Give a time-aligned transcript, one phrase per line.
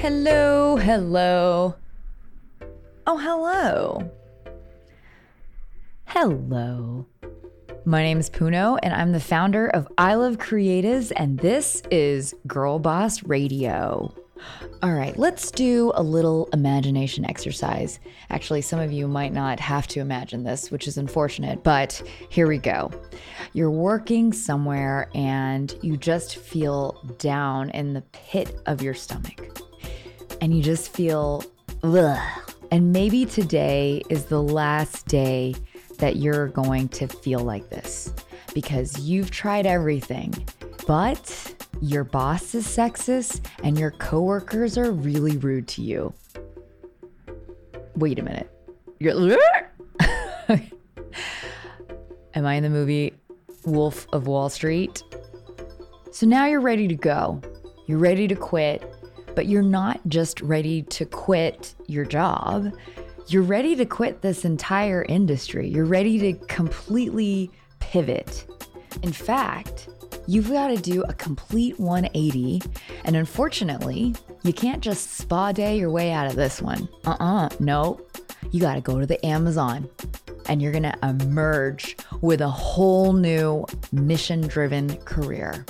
[0.00, 1.74] Hello, hello.
[3.06, 4.10] Oh, hello.
[6.06, 7.06] Hello.
[7.84, 12.34] My name is Puno, and I'm the founder of I Love Creatives, and this is
[12.46, 14.14] Girl Boss Radio.
[14.82, 18.00] All right, let's do a little imagination exercise.
[18.30, 22.48] Actually, some of you might not have to imagine this, which is unfortunate, but here
[22.48, 22.90] we go.
[23.52, 29.60] You're working somewhere and you just feel down in the pit of your stomach
[30.40, 31.44] and you just feel
[31.82, 32.18] ugh.
[32.70, 35.54] And maybe today is the last day
[35.98, 38.12] that you're going to feel like this
[38.54, 40.32] because you've tried everything,
[40.86, 46.12] but your boss is sexist and your coworkers are really rude to you.
[47.96, 48.50] Wait a minute.
[48.98, 49.38] You're
[52.34, 53.14] Am I in the movie
[53.64, 55.02] Wolf of Wall Street?
[56.12, 57.40] So now you're ready to go.
[57.86, 58.82] You're ready to quit
[59.34, 62.72] but you're not just ready to quit your job.
[63.28, 65.68] You're ready to quit this entire industry.
[65.68, 68.46] You're ready to completely pivot.
[69.02, 69.88] In fact,
[70.26, 72.62] you've got to do a complete 180.
[73.04, 76.88] And unfortunately, you can't just spa day your way out of this one.
[77.04, 78.00] Uh uh no.
[78.50, 79.88] You got to go to the Amazon
[80.46, 85.64] and you're going to emerge with a whole new mission driven career.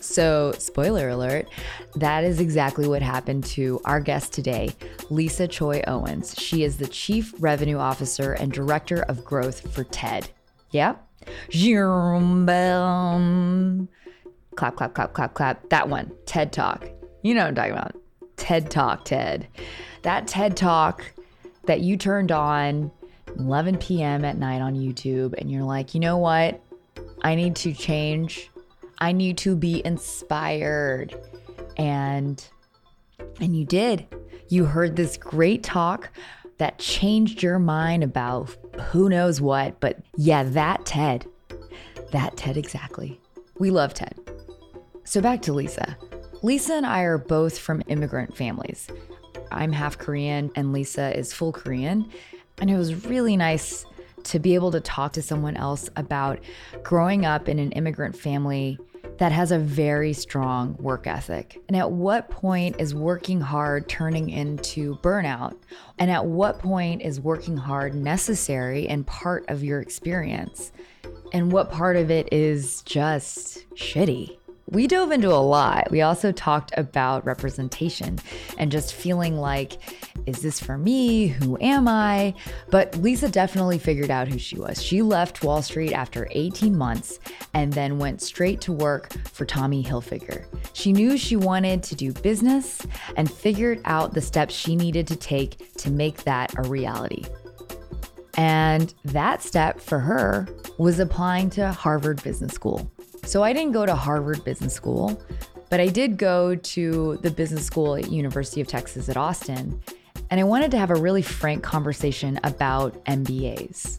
[0.00, 1.48] So, spoiler alert,
[1.96, 4.74] that is exactly what happened to our guest today,
[5.10, 6.34] Lisa Choi Owens.
[6.38, 10.30] She is the Chief Revenue Officer and Director of Growth for TED.
[10.70, 11.02] Yep.
[11.50, 11.86] Yeah?
[14.56, 15.68] Clap, clap, clap, clap, clap.
[15.68, 16.88] That one, TED Talk.
[17.22, 17.96] You know what I'm talking about.
[18.36, 19.48] TED Talk, TED.
[20.02, 21.04] That TED Talk
[21.64, 22.90] that you turned on
[23.38, 24.24] 11 p.m.
[24.24, 26.62] at night on YouTube and you're like, you know what?
[27.22, 28.50] I need to change
[28.98, 31.14] I need to be inspired.
[31.76, 32.44] And
[33.40, 34.06] and you did.
[34.48, 36.10] You heard this great talk
[36.58, 38.56] that changed your mind about
[38.90, 41.26] who knows what, but yeah, that TED.
[42.12, 43.20] That TED exactly.
[43.58, 44.18] We love TED.
[45.04, 45.96] So back to Lisa.
[46.42, 48.88] Lisa and I are both from immigrant families.
[49.50, 52.10] I'm half Korean and Lisa is full Korean.
[52.58, 53.84] And it was really nice
[54.24, 56.40] to be able to talk to someone else about
[56.82, 58.78] growing up in an immigrant family
[59.18, 61.60] that has a very strong work ethic?
[61.68, 65.56] And at what point is working hard turning into burnout?
[65.98, 70.72] And at what point is working hard necessary and part of your experience?
[71.32, 74.38] And what part of it is just shitty?
[74.68, 75.90] We dove into a lot.
[75.90, 78.18] We also talked about representation
[78.58, 79.78] and just feeling like,
[80.26, 81.28] is this for me?
[81.28, 82.34] Who am I?
[82.70, 84.82] But Lisa definitely figured out who she was.
[84.82, 87.20] She left Wall Street after 18 months
[87.54, 90.46] and then went straight to work for Tommy Hilfiger.
[90.72, 92.84] She knew she wanted to do business
[93.16, 97.24] and figured out the steps she needed to take to make that a reality.
[98.36, 102.90] And that step for her was applying to Harvard Business School.
[103.26, 105.20] So I didn't go to Harvard Business School,
[105.68, 109.82] but I did go to the business school at University of Texas at Austin,
[110.30, 113.98] and I wanted to have a really frank conversation about MBAs.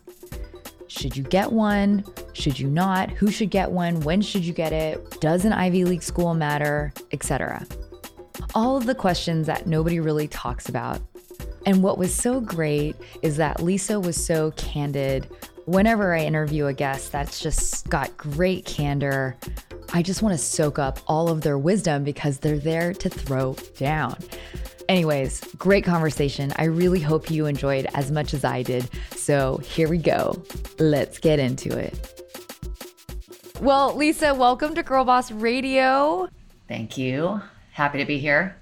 [0.87, 2.05] Should you get one?
[2.31, 3.11] Should you not?
[3.11, 3.99] Who should get one?
[3.99, 5.19] When should you get it?
[5.19, 6.93] Does an Ivy League school matter?
[7.11, 7.65] Etc.
[8.55, 11.01] All of the questions that nobody really talks about.
[11.65, 15.27] And what was so great is that Lisa was so candid
[15.67, 19.35] whenever I interview a guest that's just got great candor,
[19.91, 23.53] I just want to soak up all of their wisdom because they're there to throw
[23.77, 24.15] down.
[24.87, 26.53] Anyways, great conversation.
[26.55, 28.89] I really hope you enjoyed as much as I did.
[29.11, 30.41] So here we go.
[30.79, 32.23] Let's get into it.
[33.59, 36.29] Well, Lisa, welcome to Girl Boss Radio.
[36.69, 37.41] Thank you.
[37.71, 38.55] Happy to be here.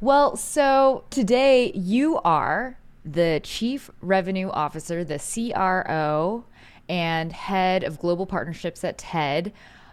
[0.00, 2.78] Well, so today you are
[3.10, 6.44] the Chief Revenue Officer, the CRO,
[6.88, 9.52] and head of global partnerships at TED.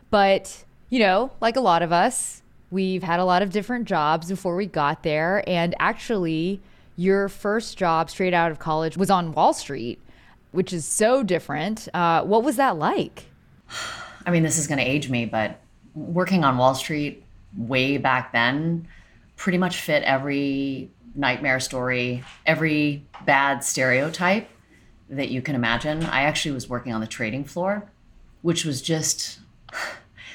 [0.09, 2.41] But, you know, like a lot of us,
[2.71, 5.43] we've had a lot of different jobs before we got there.
[5.47, 6.61] And actually,
[6.95, 9.99] your first job straight out of college was on Wall Street,
[10.51, 11.87] which is so different.
[11.93, 13.25] Uh, what was that like?
[14.25, 15.59] I mean, this is going to age me, but
[15.95, 17.23] working on Wall Street
[17.55, 18.87] way back then
[19.37, 24.49] pretty much fit every nightmare story, every bad stereotype
[25.09, 26.03] that you can imagine.
[26.03, 27.91] I actually was working on the trading floor,
[28.43, 29.39] which was just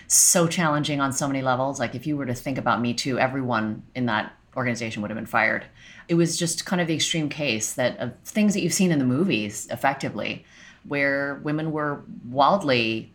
[0.09, 1.79] so challenging on so many levels.
[1.79, 5.17] Like if you were to think about Me Too, everyone in that organization would have
[5.17, 5.65] been fired.
[6.09, 8.99] It was just kind of the extreme case that of things that you've seen in
[8.99, 10.45] the movies effectively,
[10.87, 13.13] where women were wildly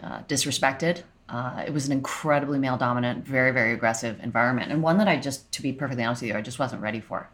[0.00, 4.98] uh, disrespected Uh, it was an incredibly male dominant, very, very aggressive environment, and one
[4.98, 7.30] that I just, to be perfectly honest with you, I just wasn't ready for.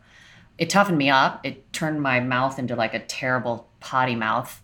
[0.59, 1.45] It toughened me up.
[1.45, 4.63] It turned my mouth into like a terrible potty mouth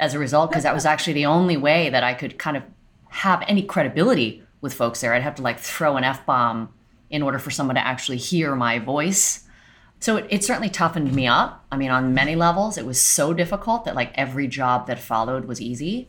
[0.00, 2.64] as a result, because that was actually the only way that I could kind of
[3.10, 5.14] have any credibility with folks there.
[5.14, 6.70] I'd have to like throw an F bomb
[7.10, 9.44] in order for someone to actually hear my voice.
[10.00, 11.64] So it, it certainly toughened me up.
[11.70, 15.44] I mean, on many levels, it was so difficult that like every job that followed
[15.44, 16.08] was easy,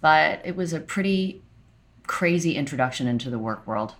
[0.00, 1.42] but it was a pretty
[2.06, 3.94] crazy introduction into the work world.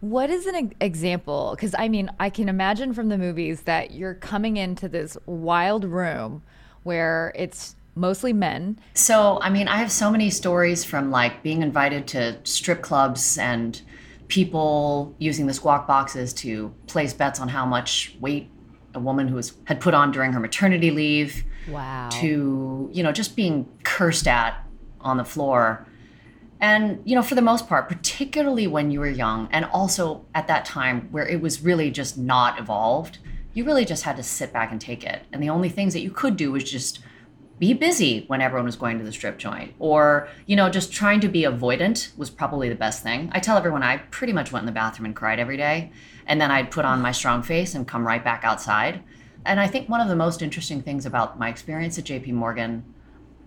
[0.00, 1.52] What is an example?
[1.54, 5.84] Because I mean, I can imagine from the movies that you're coming into this wild
[5.84, 6.42] room
[6.82, 8.78] where it's mostly men.
[8.94, 13.38] So, I mean, I have so many stories from like being invited to strip clubs
[13.38, 13.80] and
[14.28, 18.50] people using the squawk boxes to place bets on how much weight
[18.94, 21.44] a woman who was had put on during her maternity leave.
[21.68, 22.08] Wow.
[22.12, 24.66] To, you know, just being cursed at
[25.00, 25.86] on the floor
[26.62, 30.46] and, you know, for the most part, particularly when you were young, and also at
[30.46, 33.18] that time where it was really just not evolved,
[33.52, 35.22] you really just had to sit back and take it.
[35.32, 37.00] And the only things that you could do was just
[37.58, 39.74] be busy when everyone was going to the strip joint.
[39.80, 43.28] Or you know just trying to be avoidant was probably the best thing.
[43.32, 45.92] I tell everyone i pretty much went in the bathroom and cried every day.
[46.26, 49.02] And then i'd put on my strong face and come right back outside.
[49.44, 52.82] And i think one of the most interesting things about my experience at jp morgan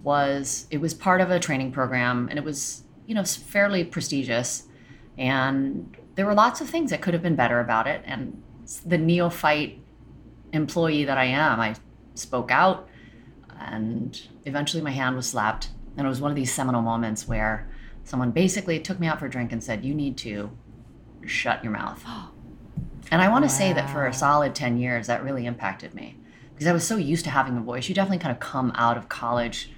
[0.02, 4.64] was it was part of a training program and it was you know, fairly prestigious.
[5.18, 8.02] And there were lots of things that could have been better about it.
[8.06, 8.42] And
[8.86, 9.80] the neophyte
[10.54, 11.76] employee that I am, I
[12.16, 12.88] spoke out
[13.60, 15.70] and eventually my hand was slapped.
[15.98, 17.70] And it was one of these seminal moments where
[18.04, 20.52] someone basically took me out for a drink and said, You need to
[21.26, 22.04] shut your mouth.
[23.12, 23.58] And I want to wow.
[23.60, 26.18] say that for a solid 10 years, that really impacted me
[26.56, 27.88] because I was so used to having a voice.
[27.88, 29.70] You definitely kind of come out of college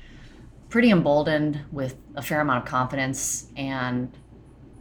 [0.69, 4.11] pretty emboldened with a fair amount of confidence and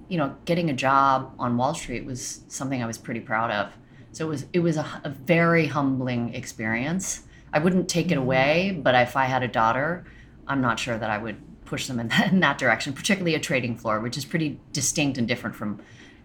[0.08, 3.72] you know getting a job on wall street was something i was pretty proud of.
[4.12, 7.22] So it was it was a, a very humbling experience.
[7.52, 8.22] I wouldn't take it mm-hmm.
[8.22, 10.04] away but if i had a daughter
[10.46, 13.40] i'm not sure that i would push them in that, in that direction particularly a
[13.40, 15.80] trading floor which is pretty distinct and different from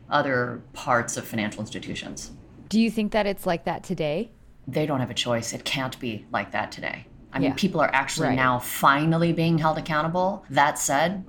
[0.10, 2.32] other parts of financial institutions.
[2.68, 4.32] Do you think that it's like that today?
[4.68, 5.54] They don't have a choice.
[5.54, 8.36] It can't be like that today I mean, people are actually right.
[8.36, 10.46] now finally being held accountable.
[10.50, 11.24] That said,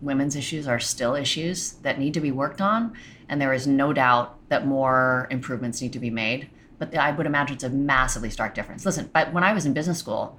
[0.00, 2.94] women's issues are still issues that need to be worked on.
[3.28, 6.50] And there is no doubt that more improvements need to be made.
[6.78, 8.84] But I would imagine it's a massively stark difference.
[8.84, 10.38] Listen, but when I was in business school,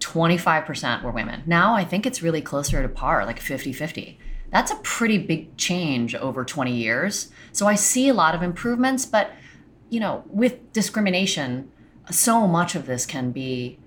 [0.00, 1.42] 25% were women.
[1.46, 4.18] Now I think it's really closer to par, like 50 50.
[4.50, 7.30] That's a pretty big change over 20 years.
[7.52, 9.32] So I see a lot of improvements, but
[9.90, 11.70] you know, with discrimination,
[12.10, 13.78] so much of this can be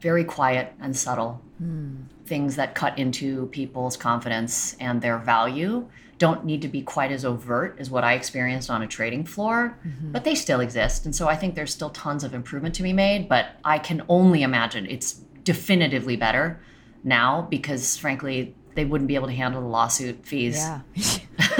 [0.00, 1.40] very quiet and subtle.
[1.62, 2.04] Mm.
[2.26, 7.24] Things that cut into people's confidence and their value don't need to be quite as
[7.24, 10.12] overt as what I experienced on a trading floor, mm-hmm.
[10.12, 11.04] but they still exist.
[11.04, 14.02] And so I think there's still tons of improvement to be made, but I can
[14.08, 15.12] only imagine it's
[15.44, 16.60] definitively better
[17.04, 20.80] now because frankly, they wouldn't be able to handle the lawsuit fees yeah.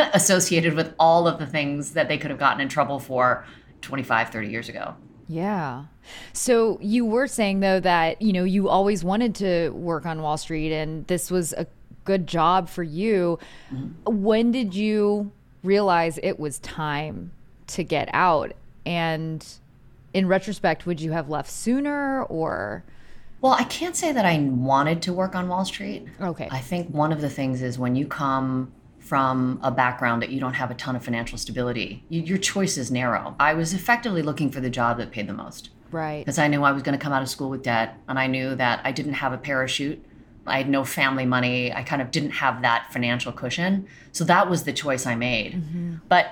[0.12, 3.44] associated with all of the things that they could have gotten in trouble for
[3.82, 4.94] 25, 30 years ago.
[5.28, 5.84] Yeah.
[6.32, 10.38] So you were saying though that, you know, you always wanted to work on Wall
[10.38, 11.66] Street and this was a
[12.04, 13.38] good job for you.
[13.72, 14.22] Mm-hmm.
[14.22, 15.30] When did you
[15.62, 17.32] realize it was time
[17.68, 18.52] to get out?
[18.86, 19.46] And
[20.14, 22.84] in retrospect, would you have left sooner or
[23.40, 26.08] well, I can't say that I wanted to work on Wall Street.
[26.20, 26.48] Okay.
[26.50, 28.72] I think one of the things is when you come
[29.08, 32.76] from a background that you don't have a ton of financial stability, you, your choice
[32.76, 33.34] is narrow.
[33.40, 35.70] I was effectively looking for the job that paid the most.
[35.90, 36.18] Right.
[36.18, 38.26] Because I knew I was going to come out of school with debt and I
[38.26, 40.04] knew that I didn't have a parachute.
[40.46, 41.72] I had no family money.
[41.72, 43.86] I kind of didn't have that financial cushion.
[44.12, 45.54] So that was the choice I made.
[45.54, 45.96] Mm-hmm.
[46.10, 46.28] But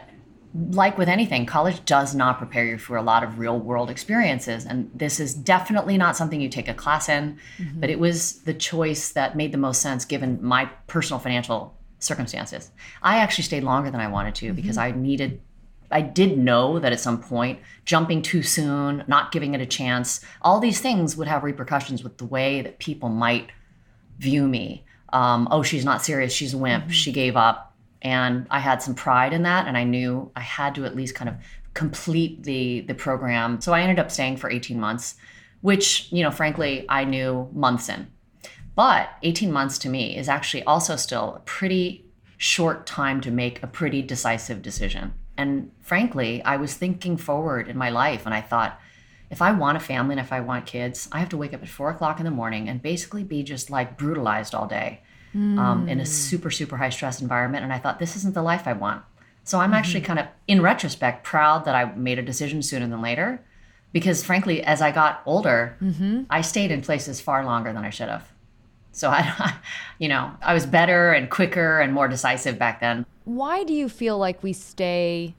[0.71, 4.67] like with anything, college does not prepare you for a lot of real world experiences.
[4.67, 7.81] And this is definitely not something you take a class in, mm-hmm.
[7.81, 12.71] but it was the choice that made the most sense given my personal financial circumstances.
[13.03, 14.57] I actually stayed longer than I wanted to mm-hmm.
[14.57, 15.41] because I needed
[15.91, 20.21] I did know that at some point jumping too soon, not giving it a chance,
[20.43, 23.51] all these things would have repercussions with the way that people might
[24.19, 24.85] view me.
[25.13, 26.33] Um, oh, she's not serious.
[26.33, 26.85] She's a wimp.
[26.85, 26.93] Mm-hmm.
[26.93, 27.75] She gave up.
[28.03, 29.67] And I had some pride in that.
[29.67, 31.37] And I knew I had to at least kind of
[31.75, 33.61] complete the, the program.
[33.61, 35.17] So I ended up staying for 18 months,
[35.61, 38.09] which, you know, frankly, I knew months in.
[38.77, 42.05] But 18 months to me is actually also still a pretty
[42.37, 45.15] short time to make a pretty decisive decision.
[45.37, 48.79] And frankly, I was thinking forward in my life and I thought,
[49.31, 51.63] if I want a family and if I want kids, I have to wake up
[51.63, 55.01] at four o'clock in the morning and basically be just like brutalized all day.
[55.59, 56.07] um, in a hmm.
[56.07, 57.65] super, super high stress environment.
[57.65, 59.03] And I thought, this isn't the life I want.
[59.45, 59.75] So I'm mm-hmm.
[59.75, 63.45] actually kind of, in retrospect, proud that I made a decision sooner than later.
[63.93, 66.23] Because frankly, as I got older, mm-hmm.
[66.31, 68.31] I stayed in places far longer than I should have.
[68.97, 69.55] So I,
[69.99, 73.05] you know, I was better and quicker and more decisive back then.
[73.25, 75.35] Why do you feel like we stay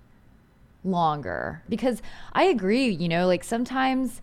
[0.83, 1.63] longer?
[1.67, 2.01] Because
[2.33, 4.21] I agree, you know, like sometimes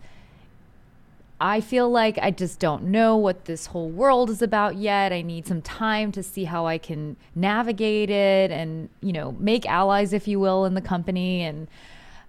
[1.41, 5.11] I feel like I just don't know what this whole world is about yet.
[5.11, 9.65] I need some time to see how I can navigate it and, you know, make
[9.65, 11.41] allies, if you will, in the company.
[11.41, 11.67] And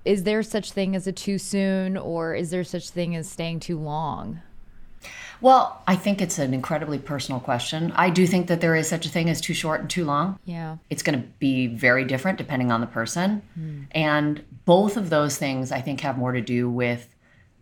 [0.04, 3.60] is there such thing as a too soon or is there such thing as staying
[3.60, 4.40] too long?
[5.40, 7.92] Well, I think it's an incredibly personal question.
[7.92, 10.38] I do think that there is such a thing as too short and too long.
[10.44, 10.76] Yeah.
[10.90, 13.42] It's going to be very different depending on the person.
[13.54, 13.82] Hmm.
[13.90, 17.08] And both of those things, I think, have more to do with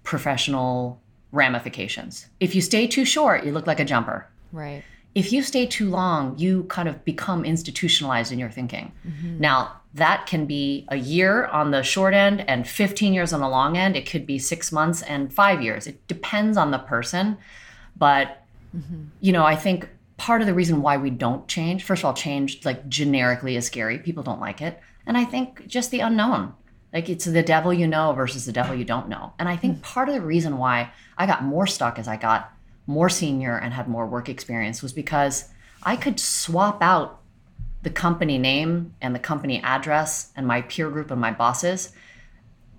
[0.03, 1.01] professional
[1.33, 2.27] ramifications.
[2.41, 4.29] If you stay too short, you look like a jumper.
[4.53, 4.85] Right.
[5.15, 8.93] If you stay too long, you kind of become institutionalized in your thinking.
[9.07, 9.41] Mm-hmm.
[9.41, 13.49] Now, that can be a year on the short end and 15 years on the
[13.49, 13.97] long end.
[13.97, 15.87] It could be six months and five years.
[15.87, 17.39] It depends on the person.
[17.97, 18.43] But,
[19.21, 22.15] you know, I think part of the reason why we don't change, first of all,
[22.15, 23.99] change like generically is scary.
[23.99, 24.81] People don't like it.
[25.07, 26.55] And I think just the unknown.
[26.93, 29.33] Like it's the devil you know versus the devil you don't know.
[29.39, 32.53] And I think part of the reason why I got more stuck as I got
[32.87, 35.49] more senior and had more work experience was because
[35.83, 37.21] I could swap out
[37.85, 41.93] the company name and the company address and my peer group and my bosses.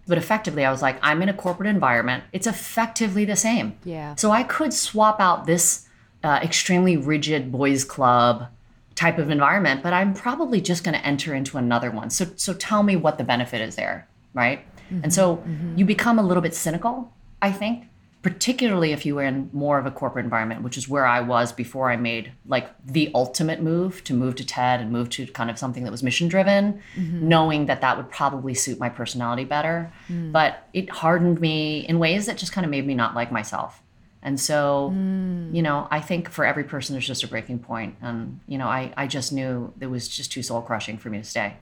[0.08, 2.26] But effectively, I was like, I'm in a corporate environment.
[2.32, 3.78] It's effectively the same.
[3.84, 4.16] Yeah.
[4.16, 5.88] So I could swap out this
[6.24, 8.48] uh, extremely rigid boys' club
[8.96, 12.10] type of environment, but I'm probably just going to enter into another one.
[12.10, 14.66] So, so tell me what the benefit is there, right?
[15.04, 15.44] And so
[15.76, 17.88] you become a little bit cynical, I think,
[18.26, 21.54] particularly if you were in more of a corporate environment, which is where I was
[21.54, 25.52] before I made like the ultimate move to move to TED and move to kind
[25.52, 27.28] of something that was mission driven, mm-hmm.
[27.28, 29.94] knowing that that would probably suit my personality better.
[30.10, 30.32] Mm.
[30.32, 33.84] But it hardened me in ways that just kind of made me not like myself.
[34.24, 35.54] And so, mm.
[35.54, 37.96] you know, I think for every person, there's just a breaking point.
[38.02, 41.20] And, you know, I, I just knew it was just too soul crushing for me
[41.20, 41.58] to stay.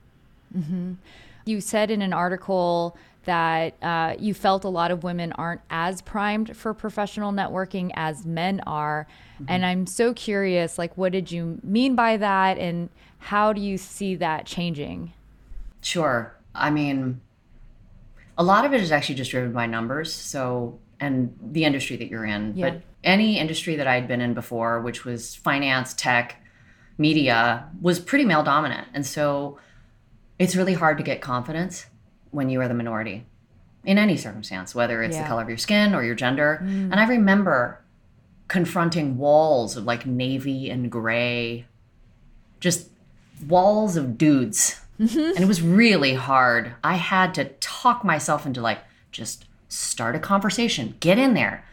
[0.57, 0.93] Mm-hmm.
[1.43, 6.01] You said in an article that uh, you felt a lot of women aren't as
[6.01, 9.07] primed for professional networking as men are.
[9.47, 12.57] And I'm so curious, like, what did you mean by that?
[12.57, 12.89] And
[13.19, 15.13] how do you see that changing?
[15.81, 16.35] Sure.
[16.55, 17.19] I mean,
[18.37, 20.13] a lot of it is actually just driven by numbers.
[20.13, 22.53] So, and the industry that you're in.
[22.55, 22.69] Yeah.
[22.69, 26.41] But any industry that I'd been in before, which was finance, tech,
[26.97, 28.87] media, was pretty male dominant.
[28.93, 29.57] And so
[30.39, 31.87] it's really hard to get confidence
[32.33, 33.25] when you are the minority
[33.85, 35.23] in any circumstance, whether it's Yeah.
[35.23, 36.61] the color of your skin or your gender.
[36.63, 36.91] Mm.
[36.91, 37.79] And I remember
[38.47, 41.65] confronting walls of like navy and gray,
[42.59, 42.89] just
[43.47, 44.79] walls of dudes.
[44.99, 45.19] Mm-hmm.
[45.19, 46.73] And it was really hard.
[46.83, 48.79] I had to talk myself into like,
[49.11, 51.65] just start a conversation, get in there.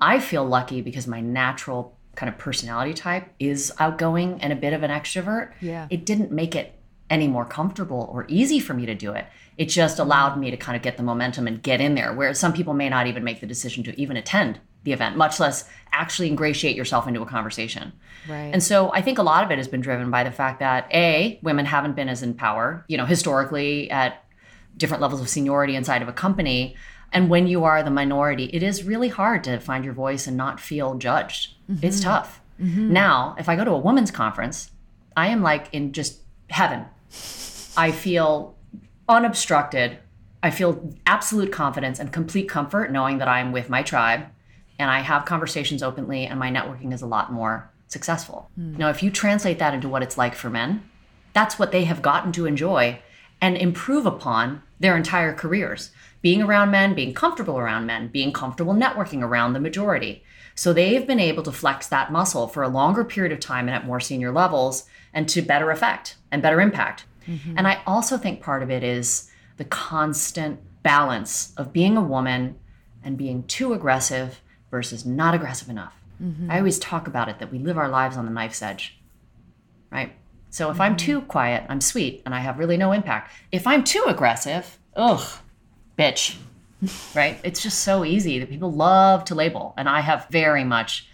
[0.00, 4.72] I feel lucky because my natural kind of personality type is outgoing and a bit
[4.72, 5.52] of an extrovert.
[5.60, 5.86] Yeah.
[5.90, 6.74] It didn't make it
[7.12, 9.26] any more comfortable or easy for me to do it.
[9.58, 10.06] It just mm-hmm.
[10.06, 12.72] allowed me to kind of get the momentum and get in there, where some people
[12.72, 16.74] may not even make the decision to even attend the event, much less actually ingratiate
[16.74, 17.92] yourself into a conversation.
[18.28, 18.50] Right.
[18.52, 20.88] And so I think a lot of it has been driven by the fact that
[20.92, 24.24] A, women haven't been as in power, you know, historically at
[24.76, 26.74] different levels of seniority inside of a company.
[27.12, 30.36] And when you are the minority, it is really hard to find your voice and
[30.36, 31.54] not feel judged.
[31.70, 31.86] Mm-hmm.
[31.86, 32.40] It's tough.
[32.60, 32.92] Mm-hmm.
[32.92, 34.70] Now, if I go to a women's conference,
[35.14, 36.86] I am like in just heaven.
[37.76, 38.56] I feel
[39.08, 39.98] unobstructed.
[40.42, 44.26] I feel absolute confidence and complete comfort knowing that I'm with my tribe
[44.78, 48.50] and I have conversations openly and my networking is a lot more successful.
[48.56, 48.76] Hmm.
[48.76, 50.82] Now, if you translate that into what it's like for men,
[51.32, 53.00] that's what they have gotten to enjoy
[53.40, 55.90] and improve upon their entire careers.
[56.20, 60.22] Being around men, being comfortable around men, being comfortable networking around the majority.
[60.54, 63.74] So they've been able to flex that muscle for a longer period of time and
[63.74, 67.04] at more senior levels and to better effect and better impact.
[67.26, 67.56] Mm-hmm.
[67.56, 72.56] And I also think part of it is the constant balance of being a woman
[73.04, 74.40] and being too aggressive
[74.70, 75.94] versus not aggressive enough.
[76.22, 76.50] Mm-hmm.
[76.50, 78.98] I always talk about it that we live our lives on the knife's edge,
[79.90, 80.12] right?
[80.50, 81.06] So if I'm mm-hmm.
[81.06, 83.32] too quiet, I'm sweet and I have really no impact.
[83.50, 85.26] If I'm too aggressive, ugh,
[85.98, 86.36] bitch,
[87.14, 87.38] right?
[87.42, 89.74] It's just so easy that people love to label.
[89.76, 91.08] And I have very much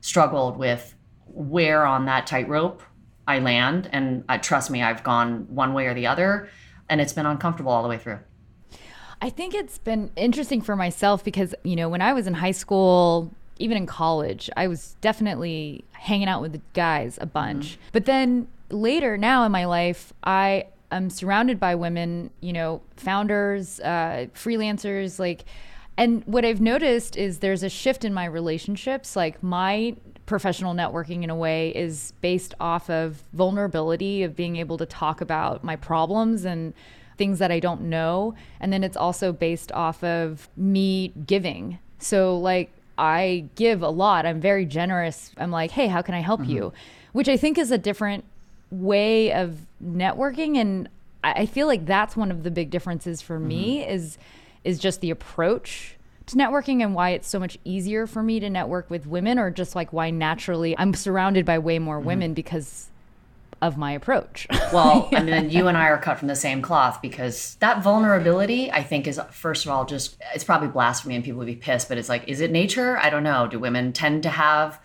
[0.00, 0.94] struggled with
[1.26, 2.82] where on that tightrope
[3.28, 3.88] I land.
[3.92, 6.48] And uh, trust me, I've gone one way or the other,
[6.88, 8.18] and it's been uncomfortable all the way through.
[9.20, 12.52] I think it's been interesting for myself because, you know, when I was in high
[12.52, 17.78] school, even in college, I was definitely hanging out with the guys a bunch.
[17.92, 23.80] But then later now in my life, I am surrounded by women, you know, founders,
[23.80, 25.44] uh, freelancers, like,
[25.96, 29.16] and what I've noticed is there's a shift in my relationships.
[29.16, 29.96] Like my
[30.28, 35.20] professional networking in a way is based off of vulnerability of being able to talk
[35.20, 36.74] about my problems and
[37.16, 38.34] things that I don't know.
[38.60, 41.78] And then it's also based off of me giving.
[41.98, 44.26] So, like, I give a lot.
[44.26, 45.32] I'm very generous.
[45.36, 46.50] I'm like, hey, how can I help mm-hmm.
[46.50, 46.72] you?
[47.12, 48.24] Which I think is a different
[48.70, 50.56] way of networking.
[50.56, 50.88] And
[51.24, 53.90] I feel like that's one of the big differences for me mm-hmm.
[53.90, 54.18] is
[54.64, 55.97] is just the approach
[56.28, 59.50] to networking and why it's so much easier for me to network with women or
[59.50, 62.88] just like why naturally I'm surrounded by way more women because
[63.60, 64.46] of my approach.
[64.70, 68.70] Well, I mean, you and I are cut from the same cloth because that vulnerability,
[68.70, 71.88] I think, is first of all just it's probably blasphemy and people would be pissed,
[71.88, 72.98] but it's like, is it nature?
[72.98, 73.46] I don't know.
[73.46, 74.78] Do women tend to have,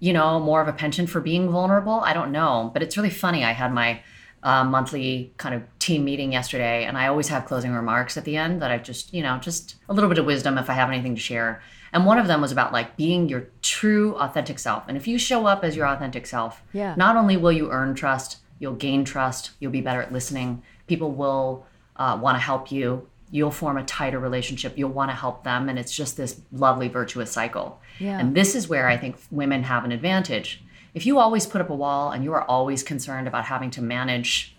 [0.00, 2.00] you know, more of a penchant for being vulnerable?
[2.00, 2.72] I don't know.
[2.74, 3.44] But it's really funny.
[3.44, 4.02] I had my
[4.42, 8.36] uh, monthly kind of team meeting yesterday, and I always have closing remarks at the
[8.36, 10.90] end that I just, you know, just a little bit of wisdom if I have
[10.90, 11.62] anything to share.
[11.92, 14.84] And one of them was about like being your true authentic self.
[14.88, 16.94] And if you show up as your authentic self, Yeah.
[16.96, 21.10] not only will you earn trust, you'll gain trust, you'll be better at listening, people
[21.12, 21.64] will
[21.96, 25.68] uh, want to help you, you'll form a tighter relationship, you'll want to help them.
[25.70, 27.80] And it's just this lovely virtuous cycle.
[27.98, 28.18] Yeah.
[28.18, 30.62] And this is where I think women have an advantage.
[30.92, 33.82] If you always put up a wall and you are always concerned about having to
[33.82, 34.54] manage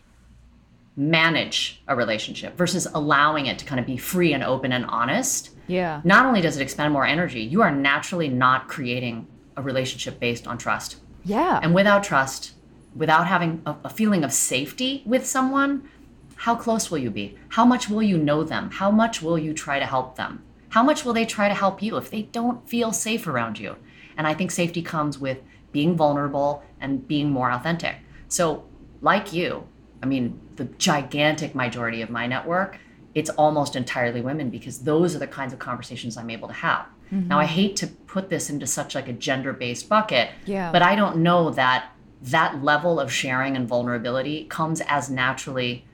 [1.00, 5.52] manage a relationship versus allowing it to kind of be free and open and honest,
[5.68, 6.02] yeah.
[6.04, 9.26] not only does it expend more energy, you are naturally not creating
[9.56, 10.98] a relationship based on trust.
[11.24, 11.58] Yeah.
[11.64, 12.52] And without trust,
[12.94, 15.90] without having a, a feeling of safety with someone,
[16.36, 17.38] how close will you be?
[17.48, 18.70] How much will you know them?
[18.70, 20.44] How much will you try to help them?
[20.68, 23.78] How much will they try to help you if they don't feel safe around you?
[24.18, 25.38] And I think safety comes with
[25.72, 27.96] being vulnerable and being more authentic.
[28.28, 28.66] So,
[29.02, 29.66] like you,
[30.04, 32.78] I mean, the gigantic majority of my network,
[33.16, 36.86] it's almost entirely women because those are the kinds of conversations I'm able to have.
[37.12, 37.54] Now, I mm-hmm.
[37.54, 40.72] hate to put this into such like a gender-based bucket, Yeah.
[40.72, 41.92] but I don't know that
[42.22, 45.86] that level of sharing and vulnerability comes as naturally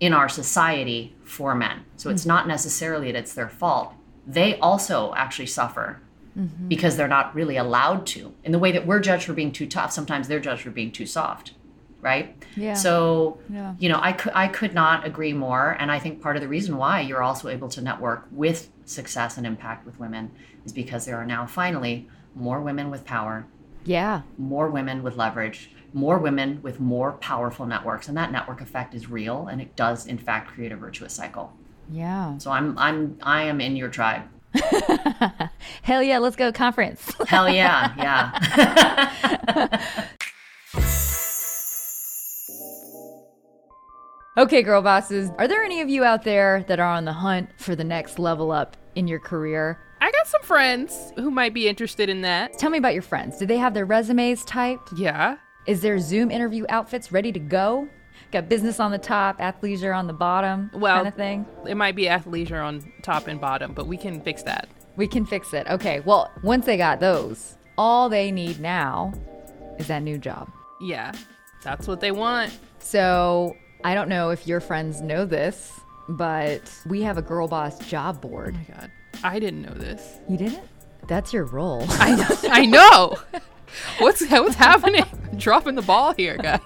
[0.00, 1.84] in our society for men.
[1.96, 2.28] So it's mm-hmm.
[2.28, 3.94] not necessarily that it's their fault.
[4.26, 6.00] They also actually suffer
[6.38, 6.68] mm-hmm.
[6.68, 8.34] because they're not really allowed to.
[8.44, 10.92] In the way that we're judged for being too tough, sometimes they're judged for being
[10.92, 11.52] too soft,
[12.00, 12.36] right?
[12.56, 12.74] Yeah.
[12.74, 13.74] So, Yeah.
[13.78, 16.48] you know, I could I could not agree more and I think part of the
[16.48, 20.30] reason why you're also able to network with success and impact with women
[20.64, 23.46] is because there are now finally more women with power
[23.88, 24.22] yeah.
[24.36, 29.08] more women with leverage, more women with more powerful networks, and that network effect is
[29.08, 31.52] real, and it does in fact create a virtuous cycle.
[31.90, 32.36] Yeah.
[32.38, 34.22] So I'm I'm I am in your tribe.
[35.82, 37.10] Hell yeah, let's go conference.
[37.26, 39.80] Hell yeah, yeah.
[44.38, 47.50] okay, girl bosses, are there any of you out there that are on the hunt
[47.56, 49.78] for the next level up in your career?
[50.00, 52.56] I got some friends who might be interested in that.
[52.58, 53.36] Tell me about your friends.
[53.38, 54.92] Do they have their resumes typed?
[54.96, 55.36] Yeah.
[55.66, 57.88] Is their Zoom interview outfits ready to go?
[58.30, 61.46] Got business on the top, athleisure on the bottom, Well- kind of thing.
[61.66, 64.68] It might be athleisure on top and bottom, but we can fix that.
[64.96, 65.66] We can fix it.
[65.68, 69.12] Okay, well, once they got those, all they need now
[69.78, 70.50] is that new job.
[70.80, 71.12] Yeah.
[71.62, 72.56] That's what they want.
[72.78, 75.72] So I don't know if your friends know this,
[76.08, 78.54] but we have a girl boss job board.
[78.56, 78.90] Oh my god.
[79.22, 80.18] I didn't know this.
[80.28, 80.62] You didn't?
[81.06, 81.84] That's your role.
[81.88, 82.36] I know.
[82.50, 83.16] I know.
[83.98, 85.04] What's what's happening?
[85.36, 86.60] Dropping the ball here, guys.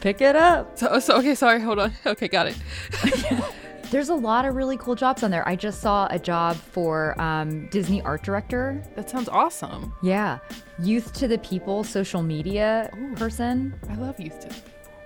[0.00, 0.78] Pick it up.
[0.78, 1.92] So, so okay, sorry, hold on.
[2.06, 2.56] Okay, got it.
[3.90, 5.46] There's a lot of really cool jobs on there.
[5.48, 8.82] I just saw a job for um, Disney art director.
[8.96, 9.94] That sounds awesome.
[10.02, 10.38] Yeah.
[10.78, 13.74] Youth to the people social media person.
[13.88, 14.54] I love youth too.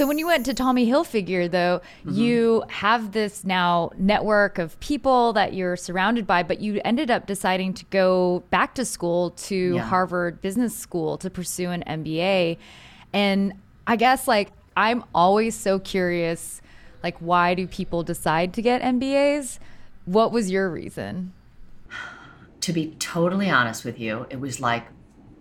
[0.00, 2.14] So when you went to Tommy Hilfiger, though, mm-hmm.
[2.14, 7.26] you have this now network of people that you're surrounded by, but you ended up
[7.26, 9.82] deciding to go back to school to Yeah.
[9.82, 12.56] Harvard Business School to pursue an MBA.
[13.12, 13.52] And
[13.86, 16.62] I guess like I'm always so curious,
[17.02, 19.58] like why do people decide to get MBAs?
[20.06, 21.34] What was your reason?
[22.62, 24.86] to be totally honest with you, it was like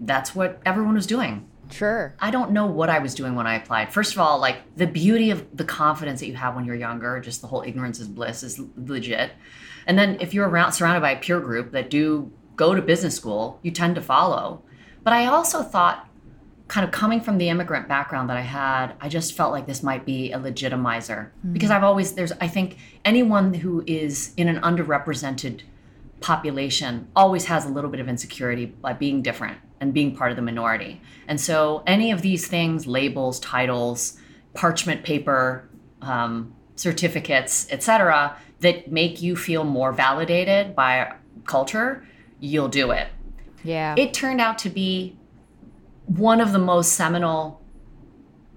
[0.02, 1.49] that's what everyone was doing.
[1.72, 2.16] Sure.
[2.20, 3.94] I don't know what I was doing when I applied.
[3.94, 7.20] First of all, like the beauty of the confidence that you have when you're younger,
[7.20, 9.32] just the whole ignorance is bliss is legit.
[9.86, 13.16] And then if you're around surrounded by a peer group that do go to business
[13.16, 14.62] school, you tend to follow.
[15.04, 16.08] But I also thought
[16.68, 19.82] kind of coming from the immigrant background that I had, I just felt like this
[19.82, 21.54] might be a legitimizer hmm.
[21.54, 25.62] because I've always there's I think anyone who is in an underrepresented
[26.20, 30.36] population always has a little bit of insecurity by being different and being part of
[30.36, 31.02] the minority.
[31.28, 34.18] And so any of these things, labels, titles,
[34.54, 35.70] parchment paper,
[36.02, 41.14] um, certificates, etc., that make you feel more validated by
[41.46, 42.06] culture,
[42.40, 43.08] you'll do it.
[43.64, 43.96] Yeah.
[43.98, 45.18] It turned out to be
[46.06, 47.62] one of the most seminal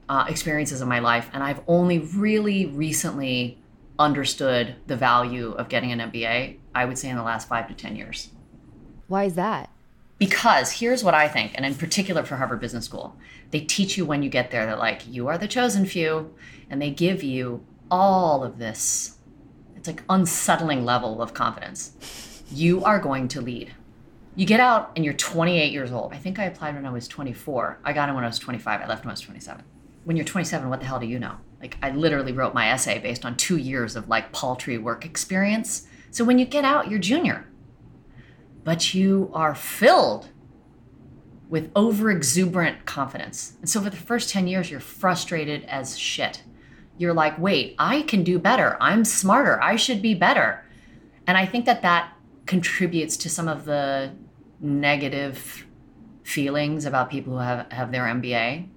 [0.08, 3.58] uh, experiences of my life, and I've only really recently
[3.98, 6.58] understood the value of getting an MBA.
[6.74, 8.30] I would say in the last five to ten years.
[9.06, 9.70] Why is that?
[10.22, 13.16] Because here's what I think, and in particular for Harvard Business School,
[13.50, 16.32] they teach you when you get there that like you are the chosen few,
[16.70, 19.16] and they give you all of this.
[19.74, 22.44] It's like unsettling level of confidence.
[22.52, 23.74] You are going to lead.
[24.36, 26.12] You get out and you're 28 years old.
[26.12, 27.80] I think I applied when I was 24.
[27.82, 28.80] I got in when I was 25.
[28.80, 29.64] I left when I was 27.
[30.04, 31.34] When you're 27, what the hell do you know?
[31.60, 35.88] Like I literally wrote my essay based on two years of like paltry work experience.
[36.12, 37.48] So when you get out, you're junior
[38.64, 40.28] but you are filled
[41.48, 43.54] with over exuberant confidence.
[43.60, 46.42] And so for the first 10 years, you're frustrated as shit.
[46.96, 48.76] You're like, wait, I can do better.
[48.80, 49.62] I'm smarter.
[49.62, 50.64] I should be better.
[51.26, 52.14] And I think that that
[52.46, 54.12] contributes to some of the
[54.60, 55.66] negative
[56.22, 58.68] feelings about people who have, have their MBA.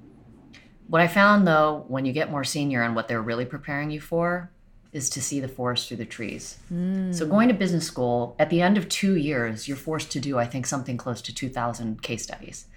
[0.87, 4.01] What I found though, when you get more senior and what they're really preparing you
[4.01, 4.51] for,
[4.95, 6.57] is to see the forest through the trees.
[6.69, 7.29] So hmm.
[7.29, 10.45] going to business school, at the end of two years, you're forced to do, I
[10.45, 12.67] think, something close to 2,000 case studies.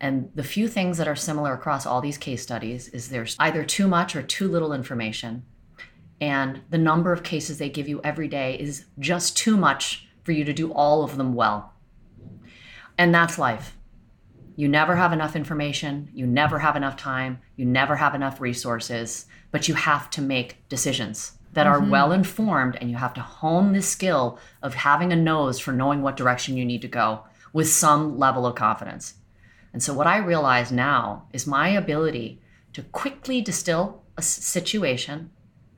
[0.00, 3.64] And the few things that are similar across all these case studies is there's either
[3.64, 5.44] too much or too little information.
[6.20, 10.30] And the number of cases they give you every day is just too much for
[10.30, 11.72] you to do all of them well.
[12.96, 13.76] And that's life.
[14.54, 19.26] You never have enough information, you never have enough time, you never have enough resources,
[19.50, 21.90] but you have to make decisions that are mm-hmm.
[21.90, 26.02] well informed and you have to hone the skill of having a nose for knowing
[26.02, 29.14] what direction you need to go with some level of confidence.
[29.72, 32.40] And so what I realize now is my ability
[32.74, 35.30] to quickly distill a situation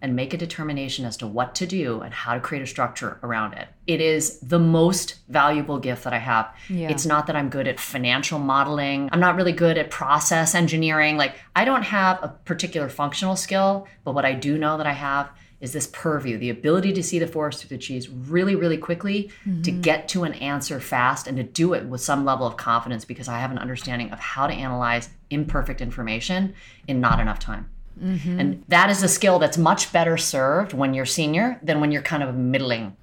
[0.03, 3.19] and make a determination as to what to do and how to create a structure
[3.23, 3.69] around it.
[3.87, 6.55] It is the most valuable gift that I have.
[6.69, 6.91] Yeah.
[6.91, 9.09] It's not that I'm good at financial modeling.
[9.13, 11.17] I'm not really good at process engineering.
[11.17, 14.93] Like I don't have a particular functional skill, but what I do know that I
[14.93, 18.79] have is this purview, the ability to see the forest through the trees really, really
[18.79, 19.81] quickly, to mm-hmm.
[19.83, 23.29] get to an answer fast and to do it with some level of confidence because
[23.29, 26.55] I have an understanding of how to analyze imperfect information
[26.89, 27.69] in not enough time.
[28.03, 28.41] Mm-hmm.
[28.41, 32.03] And that is a skill that's much better served when you're senior than when you're
[32.03, 32.97] kind of middling.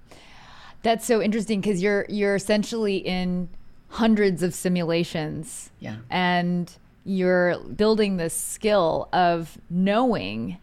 [0.81, 3.49] That's so interesting because you're you're essentially in
[3.89, 5.69] hundreds of simulations.
[5.79, 5.97] Yeah.
[6.09, 6.71] And
[7.03, 10.57] you're building this skill of knowing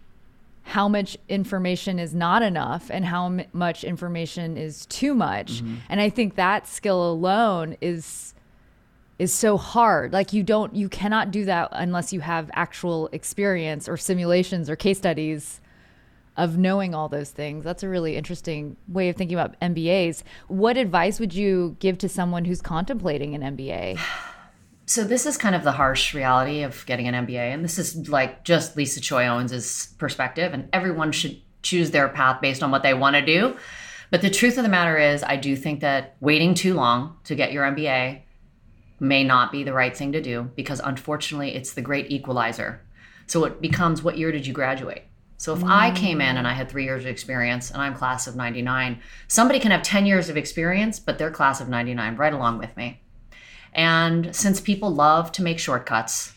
[0.65, 5.63] how much information is not enough and how m- much information is too much.
[5.63, 5.75] Mm-hmm.
[5.91, 8.35] And I think that skill alone is
[9.19, 10.13] is so hard.
[10.13, 14.75] Like you don't you cannot do that unless you have actual experience or simulations or
[14.75, 15.61] case studies
[16.37, 17.63] of knowing all those things.
[17.63, 20.23] That's a really interesting way of thinking about MBAs.
[20.49, 24.01] What advice would you give to someone who's contemplating an MBA?
[24.87, 28.09] So this is kind of the harsh reality of getting an MBA, and this is
[28.09, 32.83] like just Lisa Choi Owens' perspective, and everyone should choose their path based on what
[32.83, 33.57] they want to do.
[34.11, 37.35] But the truth of the matter is, I do think that waiting too long to
[37.35, 38.21] get your MBA
[39.01, 42.83] may not be the right thing to do because unfortunately, it's the great equalizer.
[43.27, 45.05] So it becomes what year did you graduate?
[45.39, 48.27] So if I came in and I had three years of experience and I'm class
[48.27, 52.33] of 99, somebody can have 10 years of experience, but they're class of 99 right
[52.33, 53.01] along with me.
[53.75, 56.33] And since people love to make shortcuts,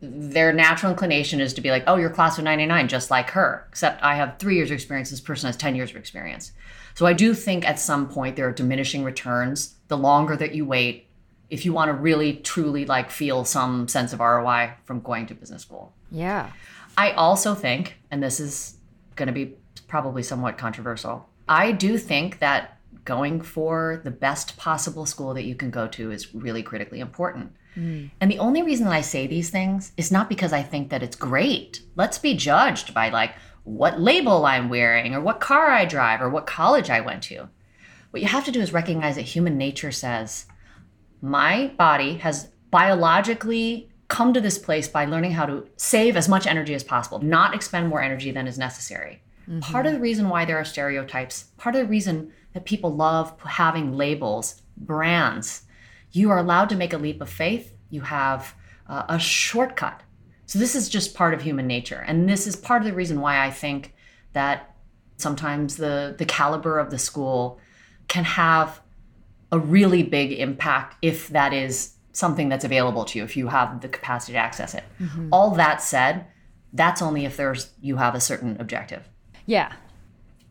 [0.00, 3.66] their natural inclination is to be like, oh, you're class of 99, just like her,
[3.68, 5.10] except I have three years of experience.
[5.10, 6.52] This person has 10 years of experience.
[6.94, 9.74] So I do think at some point there are diminishing returns.
[9.88, 11.06] The longer that you wait,
[11.50, 15.34] if you want to really truly like feel some sense of ROI from going to
[15.34, 15.92] business school.
[16.10, 16.50] Yeah.
[16.96, 18.76] I also think, and this is
[19.16, 19.54] going to be
[19.86, 25.54] probably somewhat controversial, I do think that going for the best possible school that you
[25.54, 27.52] can go to is really critically important.
[28.20, 31.02] And the only reason that I say these things is not because I think that
[31.02, 31.80] it's great.
[31.96, 33.32] Let's be judged by like
[33.64, 37.48] what label I'm wearing or what car I drive or what college I went to.
[38.10, 40.46] What you have to do is recognize that human nature says,
[41.22, 46.46] my body has biologically come to this place by learning how to save as much
[46.46, 49.22] energy as possible, not expend more energy than is necessary.
[49.48, 49.60] Mm-hmm.
[49.60, 53.38] Part of the reason why there are stereotypes, part of the reason that people love
[53.40, 55.62] having labels, brands,
[56.12, 57.72] you are allowed to make a leap of faith.
[57.90, 58.54] You have
[58.88, 60.02] uh, a shortcut.
[60.46, 62.04] So, this is just part of human nature.
[62.06, 63.94] And this is part of the reason why I think
[64.32, 64.74] that
[65.16, 67.60] sometimes the, the caliber of the school
[68.08, 68.80] can have
[69.52, 73.80] a really big impact if that is something that's available to you if you have
[73.80, 74.84] the capacity to access it.
[75.00, 75.28] Mm-hmm.
[75.32, 76.26] All that said,
[76.72, 79.08] that's only if there's you have a certain objective.
[79.46, 79.72] Yeah.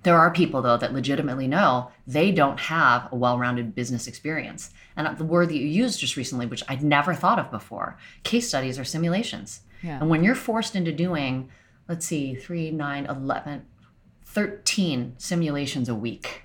[0.04, 4.72] There are people though that legitimately know they don't have a well-rounded business experience.
[4.96, 8.48] And the word that you used just recently, which I'd never thought of before, case
[8.48, 9.62] studies or simulations.
[9.84, 10.00] Yeah.
[10.00, 11.50] And when you're forced into doing,
[11.88, 13.66] let's see, 3, 9, 11,
[14.26, 16.44] 13 simulations a week.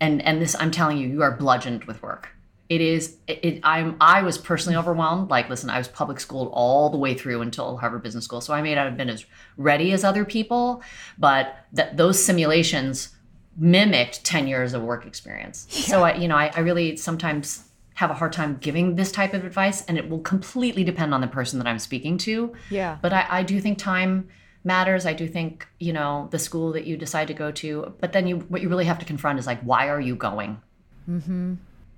[0.00, 2.30] And and this I'm telling you, you are bludgeoned with work
[2.70, 5.28] it is it, i'm i was personally overwhelmed.
[5.28, 8.40] Like listen i was public schooled all the way through until harvard business school.
[8.40, 9.26] So i may not have been as
[9.58, 10.82] ready as other people
[11.18, 13.10] but that those simulations
[13.58, 15.66] mimicked 10 years of work experience.
[15.70, 15.84] Yeah.
[15.86, 19.34] so i you know I, I really sometimes have a hard time giving this type
[19.34, 22.54] of advice and it will completely depend on the person that i'm speaking to.
[22.70, 22.98] Yeah.
[23.02, 24.28] But i, I do think time
[24.62, 25.06] matters.
[25.06, 28.28] I do think you know the school that you decide to go to but then
[28.28, 30.60] you what you really have to confront is like why are you going?
[31.08, 31.54] Mm-hmm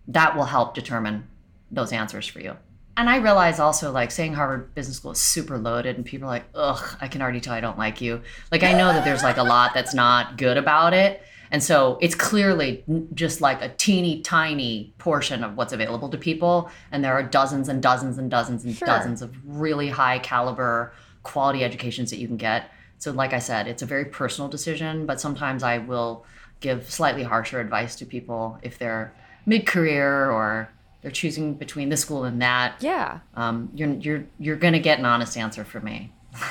[0.08, 1.26] that will help determine
[1.70, 2.56] those answers for you.
[2.96, 6.32] And I realize also, like, saying Harvard Business School is super loaded, and people are
[6.32, 8.20] like, ugh, I can already tell I don't like you.
[8.50, 11.22] Like, I know that there's like a lot that's not good about it.
[11.50, 16.70] And so it's clearly just like a teeny tiny portion of what's available to people.
[16.90, 18.86] And there are dozens and dozens and dozens and sure.
[18.86, 22.70] dozens of really high caliber quality educations that you can get.
[22.98, 26.24] So, like I said, it's a very personal decision, but sometimes I will
[26.60, 29.14] give slightly harsher advice to people if they're
[29.46, 30.68] mid-career or
[31.02, 33.20] they're choosing between this school and that yeah.
[33.34, 36.12] um, you're you're you're gonna get an honest answer from me.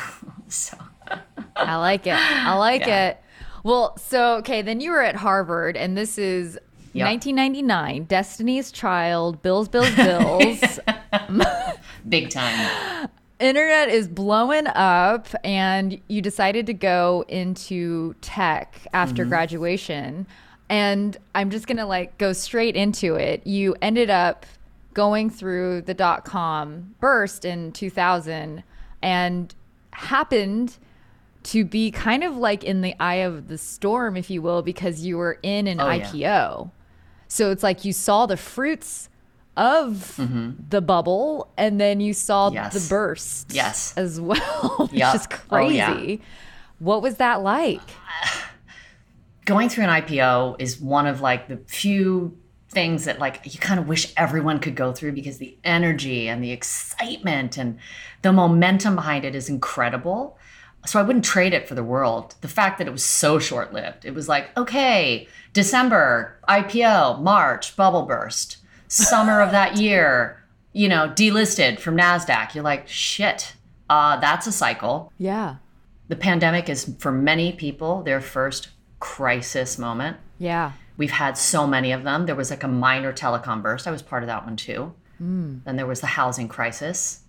[0.47, 0.77] So.
[1.55, 2.13] I like it.
[2.13, 3.07] I like yeah.
[3.07, 3.23] it.
[3.63, 6.59] Well so okay then you were at harvard and this is
[6.91, 7.07] yep.
[7.07, 10.79] 1999 destiny's child bills bills bills.
[12.09, 13.07] Big time.
[13.39, 19.29] Internet is blowing up and you decided to go into tech after mm-hmm.
[19.29, 20.27] graduation
[20.71, 23.45] and I'm just going to like go straight into it.
[23.45, 24.45] You ended up
[24.93, 28.63] going through the dot com burst in 2000
[29.01, 29.55] and
[29.91, 30.77] happened
[31.43, 35.05] to be kind of like in the eye of the storm, if you will, because
[35.05, 36.13] you were in an oh, IPO.
[36.13, 36.63] Yeah.
[37.27, 39.09] So it's like you saw the fruits
[39.57, 40.51] of mm-hmm.
[40.69, 42.73] the bubble and then you saw yes.
[42.73, 43.93] the burst yes.
[43.97, 45.15] as well, which yep.
[45.15, 45.81] is crazy.
[45.81, 46.17] Oh, yeah.
[46.79, 47.81] What was that like?
[49.45, 52.37] Going through an IPO is one of like the few
[52.69, 56.43] things that like you kind of wish everyone could go through because the energy and
[56.43, 57.77] the excitement and
[58.21, 60.37] the momentum behind it is incredible.
[60.85, 62.35] So I wouldn't trade it for the world.
[62.41, 64.03] The fact that it was so short-lived.
[64.03, 68.57] It was like, okay, December, IPO, March, bubble burst.
[68.87, 72.55] Summer of that year, you know, delisted from Nasdaq.
[72.55, 73.53] You're like, shit.
[73.89, 75.11] Uh, that's a cycle.
[75.19, 75.57] Yeah.
[76.07, 78.69] The pandemic is for many people their first
[79.01, 80.15] crisis moment.
[80.37, 80.71] Yeah.
[80.95, 82.25] We've had so many of them.
[82.25, 83.87] There was like a minor telecom burst.
[83.87, 84.93] I was part of that one too.
[85.21, 85.65] Mm.
[85.65, 87.19] Then there was the housing crisis.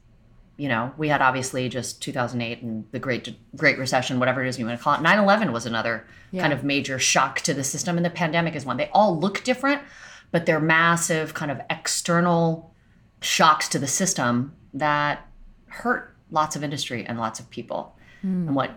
[0.56, 4.58] You know, we had obviously just 2008 and the Great Great Recession, whatever it is
[4.58, 5.00] you want to call it.
[5.00, 6.42] 9/11 was another yeah.
[6.42, 8.76] kind of major shock to the system, and the pandemic is one.
[8.76, 9.82] They all look different,
[10.30, 12.74] but they're massive kind of external
[13.20, 15.26] shocks to the system that
[15.68, 17.96] hurt lots of industry and lots of people.
[18.22, 18.48] Mm.
[18.48, 18.72] And what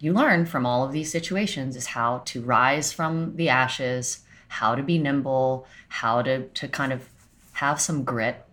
[0.00, 4.74] you learn from all of these situations is how to rise from the ashes, how
[4.74, 7.08] to be nimble, how to, to kind of
[7.52, 8.44] have some grit.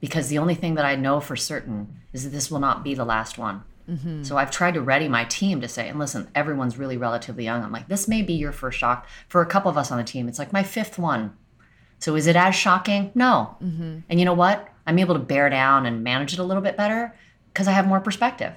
[0.00, 2.94] Because the only thing that I know for certain is that this will not be
[2.94, 3.62] the last one.
[3.88, 4.22] Mm-hmm.
[4.24, 7.62] So I've tried to ready my team to say, and listen, everyone's really relatively young.
[7.62, 9.06] I'm like, this may be your first shock.
[9.28, 11.36] For a couple of us on the team, it's like my fifth one.
[11.98, 13.10] So is it as shocking?
[13.14, 13.56] No.
[13.62, 13.98] Mm-hmm.
[14.08, 14.68] And you know what?
[14.86, 17.14] I'm able to bear down and manage it a little bit better
[17.52, 18.52] because I have more perspective.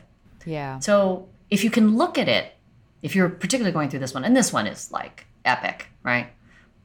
[0.46, 0.80] Yeah.
[0.80, 2.54] So if you can look at it,
[3.02, 6.30] if you're particularly going through this one, and this one is like epic, right?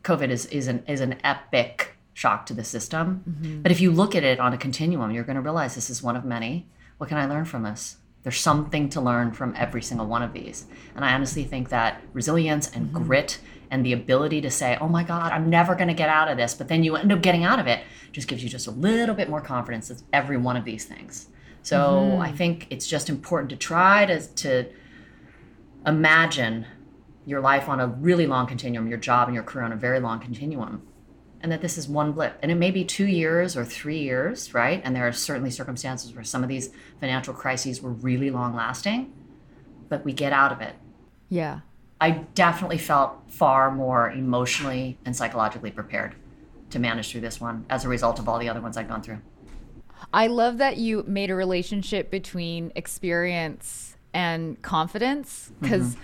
[0.03, 3.25] COVID is is an is an epic shock to the system.
[3.29, 3.63] Mm-hmm.
[3.63, 6.03] But if you look at it on a continuum, you're going to realize this is
[6.03, 6.69] one of many.
[6.99, 7.97] What can I learn from this?
[8.23, 10.67] There's something to learn from every single one of these.
[10.95, 13.05] And I honestly think that resilience and mm-hmm.
[13.05, 16.29] grit and the ability to say, oh my God, I'm never going to get out
[16.29, 18.69] of this, but then you end up getting out of it just gives you just
[18.69, 21.27] a little bit more confidence in every one of these things.
[21.65, 22.23] So mm-hmm.
[22.23, 24.67] I think it's just important to try to, to
[25.85, 26.67] imagine
[27.27, 29.99] your life on a really long continuum, your job and your career on a very
[29.99, 30.83] long continuum.
[31.45, 32.39] and that this is one blip.
[32.43, 34.81] And it may be two years or three years, right?
[34.83, 39.13] And there are certainly circumstances where some of these financial crises were really long lasting,
[39.91, 40.75] but we get out of it.
[41.29, 41.61] Yeah.
[42.01, 46.15] I definitely felt far more emotionally and psychologically prepared
[46.71, 49.03] to manage through this one as a result of all the other ones I'd gone
[49.03, 49.21] through.
[50.13, 56.03] I love that you made a relationship between experience and confidence because mm-hmm.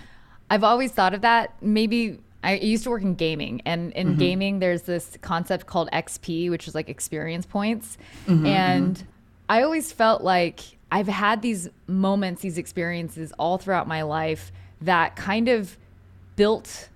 [0.49, 1.55] I've always thought of that.
[1.61, 4.17] Maybe I used to work in gaming, and in mm-hmm.
[4.17, 7.97] gaming, there's this concept called XP, which is like experience points.
[8.27, 9.07] Mm-hmm, and mm-hmm.
[9.49, 10.59] I always felt like
[10.91, 15.77] I've had these moments, these experiences all throughout my life that kind of
[16.35, 16.89] built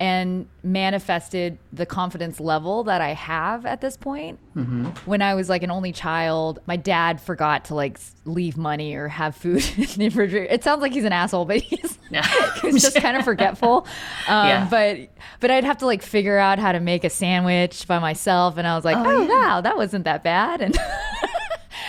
[0.00, 4.38] and manifested the confidence level that I have at this point.
[4.54, 4.86] Mm-hmm.
[5.06, 9.08] When I was like an only child, my dad forgot to like leave money or
[9.08, 10.52] have food in the refrigerator.
[10.52, 11.98] It sounds like he's an asshole, but he's,
[12.62, 13.86] he's just kind of forgetful.
[14.28, 14.68] Um, yeah.
[14.70, 15.08] But
[15.40, 18.66] but I'd have to like figure out how to make a sandwich by myself, and
[18.66, 19.28] I was like, oh, oh yeah.
[19.28, 20.78] wow, that wasn't that bad, and.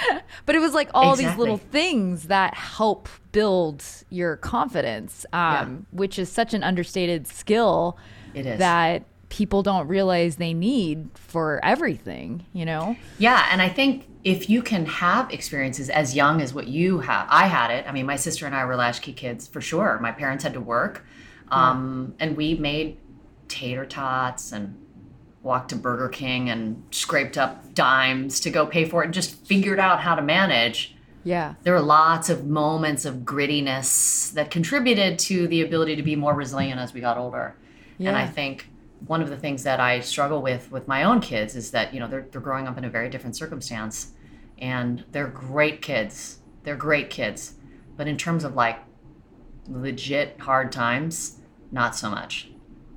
[0.45, 1.25] but it was like all exactly.
[1.25, 5.67] these little things that help build your confidence, um, yeah.
[5.91, 7.97] which is such an understated skill
[8.33, 8.59] it is.
[8.59, 12.95] that people don't realize they need for everything, you know?
[13.19, 13.47] Yeah.
[13.51, 17.45] And I think if you can have experiences as young as what you have, I
[17.47, 17.87] had it.
[17.87, 19.99] I mean, my sister and I were latchkey kids for sure.
[20.01, 21.05] My parents had to work.
[21.49, 22.25] Um, yeah.
[22.25, 22.97] And we made
[23.47, 24.75] tater tots and
[25.41, 29.35] walked to Burger King and scraped up dimes to go pay for it and just
[29.45, 30.95] figured out how to manage.
[31.23, 31.55] Yeah.
[31.63, 36.33] There were lots of moments of grittiness that contributed to the ability to be more
[36.33, 37.55] resilient as we got older.
[37.97, 38.09] Yeah.
[38.09, 38.69] And I think
[39.05, 41.99] one of the things that I struggle with with my own kids is that, you
[41.99, 44.11] know, they're, they're growing up in a very different circumstance
[44.57, 46.39] and they're great kids.
[46.63, 47.53] They're great kids.
[47.95, 48.79] But in terms of like
[49.67, 51.37] legit hard times,
[51.71, 52.48] not so much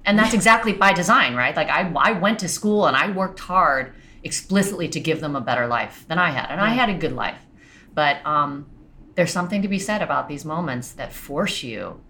[0.04, 1.54] and that's exactly by design right?
[1.54, 5.40] Like I, I went to school and i worked hard explicitly to give them a
[5.40, 6.46] better life than i had.
[6.50, 7.40] And i had a good life.
[7.94, 8.66] But um,
[9.14, 12.00] there's something to be said about these moments that force you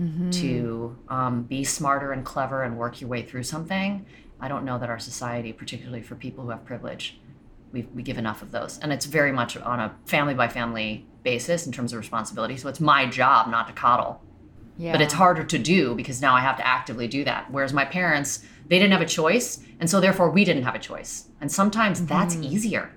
[0.00, 0.30] mm-hmm.
[0.30, 4.06] to um, be smarter and clever and work your way through something.
[4.40, 7.18] I don't know that our society particularly for people who have privilege
[7.72, 8.78] we, we give enough of those.
[8.80, 12.56] And it's very much on a family by family basis in terms of responsibility.
[12.56, 14.20] So it's my job not to coddle
[14.82, 14.90] yeah.
[14.90, 17.48] But it's harder to do because now I have to actively do that.
[17.52, 19.60] Whereas my parents, they didn't have a choice.
[19.78, 21.28] And so therefore we didn't have a choice.
[21.40, 22.08] And sometimes mm-hmm.
[22.08, 22.90] that's easier.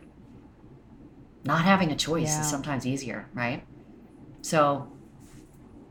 [1.43, 2.41] Not having a choice yeah.
[2.41, 3.63] is sometimes easier, right?
[4.41, 4.91] So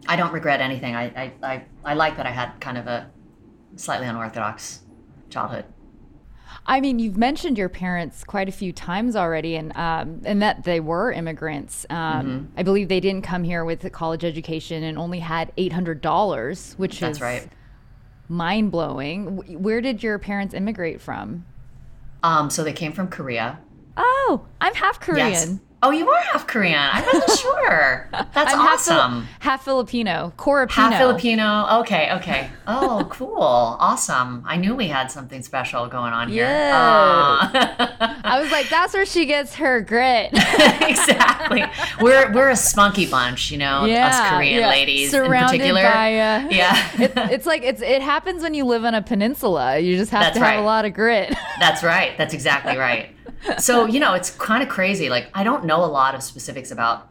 [0.09, 0.97] I don't regret anything.
[0.97, 3.13] I, I, I, I like that I had kind of a
[3.77, 4.81] slightly unorthodox
[5.31, 5.65] childhood.
[6.67, 10.65] I mean, you've mentioned your parents quite a few times already, and um, and that
[10.65, 11.85] they were immigrants.
[11.91, 12.45] Um, mm-hmm.
[12.57, 16.01] I believe they didn't come here with a college education and only had eight hundred
[16.01, 17.49] dollars, which That's is right.
[18.29, 19.63] mind blowing.
[19.63, 21.45] Where did your parents immigrate from?
[22.23, 23.59] Um, so they came from Korea.
[23.99, 25.31] Oh, I'm half Korean.
[25.31, 25.59] Yes.
[25.87, 26.79] Oh, you are half Korean.
[26.79, 28.09] I wasn't sure.
[28.33, 29.25] That's I'm awesome.
[29.25, 30.71] Half, half Filipino, Corapino.
[30.71, 31.81] Half Filipino.
[31.81, 32.51] Okay, okay.
[32.67, 33.37] Oh, cool.
[33.39, 34.43] awesome.
[34.47, 36.47] I knew we had something special going on here.
[36.47, 37.51] Yeah.
[37.53, 38.15] Uh.
[38.25, 40.31] I was like, that's where she gets her grit.
[40.33, 41.63] exactly.
[42.01, 44.69] We're we're a spunky bunch, you know, yeah, us Korean yeah.
[44.71, 45.83] ladies Surrounded in particular.
[45.83, 46.91] By, uh, yeah.
[46.95, 49.79] it, it's like it's it happens when you live on a peninsula.
[49.79, 50.55] You just have that's to right.
[50.55, 51.35] have a lot of grit.
[51.61, 52.17] That's right.
[52.17, 53.14] That's exactly right
[53.59, 56.71] so you know it's kind of crazy like i don't know a lot of specifics
[56.71, 57.09] about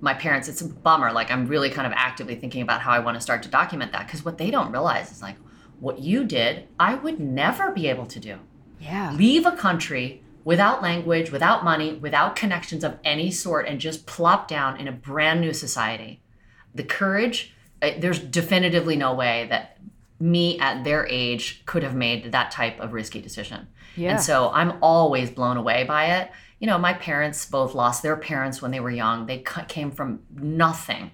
[0.00, 0.48] my parents.
[0.48, 3.20] It's a bummer like i'm really kind of actively thinking about how i want to
[3.20, 5.36] start to document that because what they don't realize is like
[5.80, 8.38] what you did i would never be able to do.
[8.80, 9.12] Yeah.
[9.12, 14.48] Leave a country without language without money without connections of any sort and just plop
[14.48, 16.20] down in a brand new society.
[16.74, 19.78] The courage uh, there's definitively no way that
[20.22, 24.12] me at their age could have made that type of risky decision yeah.
[24.12, 26.30] And so I'm always blown away by it.
[26.58, 29.26] You know, my parents both lost their parents when they were young.
[29.26, 31.10] They came from nothing.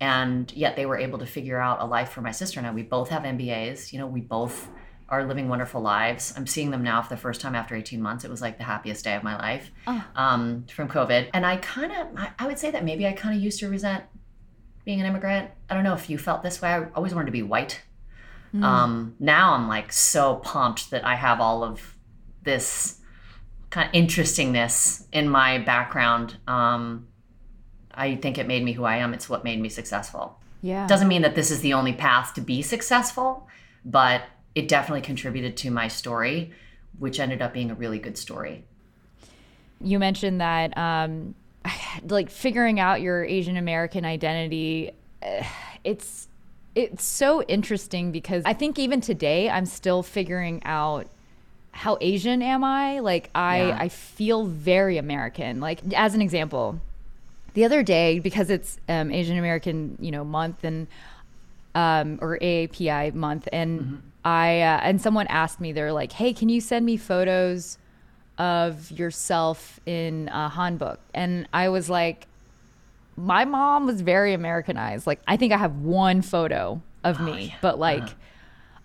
[0.00, 2.72] And yet they were able to figure out a life for my sister and I.
[2.72, 3.92] We both have MBAs.
[3.92, 4.68] You know, we both
[5.08, 6.34] are living wonderful lives.
[6.36, 8.24] I'm seeing them now for the first time after 18 months.
[8.24, 10.04] It was like the happiest day of my life oh.
[10.14, 11.30] um, from COVID.
[11.32, 13.68] And I kind of, I, I would say that maybe I kind of used to
[13.68, 14.04] resent
[14.84, 15.50] being an immigrant.
[15.68, 16.68] I don't know if you felt this way.
[16.68, 17.80] I always wanted to be white.
[18.54, 18.62] Mm.
[18.62, 21.96] Um, now I'm like so pumped that I have all of
[22.42, 22.98] this
[23.70, 26.36] kind of interestingness in my background.
[26.46, 27.08] Um,
[27.94, 29.12] I think it made me who I am.
[29.12, 30.38] It's what made me successful.
[30.62, 30.86] Yeah.
[30.86, 33.48] Doesn't mean that this is the only path to be successful,
[33.84, 34.22] but
[34.54, 36.52] it definitely contributed to my story,
[36.98, 38.64] which ended up being a really good story.
[39.80, 41.34] You mentioned that, um,
[42.08, 44.92] like figuring out your Asian American identity,
[45.84, 46.27] it's
[46.78, 51.08] it's so interesting because I think even today I'm still figuring out
[51.72, 53.00] how Asian am I?
[53.00, 53.76] Like I Yeah.
[53.80, 55.60] I feel very American.
[55.60, 56.80] Like as an example,
[57.54, 60.86] the other day because it's um, Asian American you know month and
[61.74, 66.48] um, or AAPI month, and I uh, and someone asked me they're like, hey, can
[66.48, 67.78] you send me photos
[68.38, 70.98] of yourself in a hanbok?
[71.12, 72.28] And I was like,
[73.18, 75.06] my mom was very Americanized.
[75.06, 78.04] Like I think I have one photo of me, but like.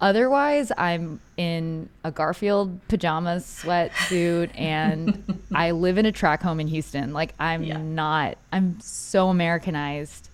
[0.01, 5.23] Otherwise, I'm in a Garfield pajamas sweatsuit and
[5.55, 7.13] I live in a track home in Houston.
[7.13, 7.77] Like, I'm Yeah.
[7.77, 10.27] not, I'm so Americanized.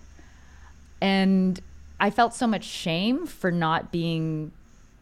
[1.00, 1.60] And
[2.00, 4.50] I felt so much shame for not being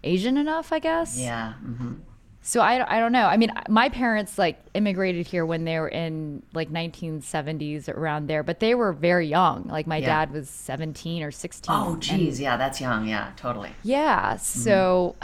[0.05, 1.16] Asian enough, I guess.
[1.16, 1.55] Yeah.
[1.55, 1.94] hmm
[2.41, 3.26] So I, I don't know.
[3.26, 8.43] I mean, my parents like immigrated here when they were in like 1970s around there,
[8.43, 9.64] but they were very young.
[9.68, 10.07] Like my Yeah.
[10.07, 11.74] dad was 17 or 16.
[11.74, 12.41] Oh, and- geez.
[12.41, 13.07] Yeah, that's young.
[13.07, 13.70] Yeah, totally.
[13.82, 14.34] yeah.
[14.34, 14.39] Mm-hmm.
[14.39, 15.16] So,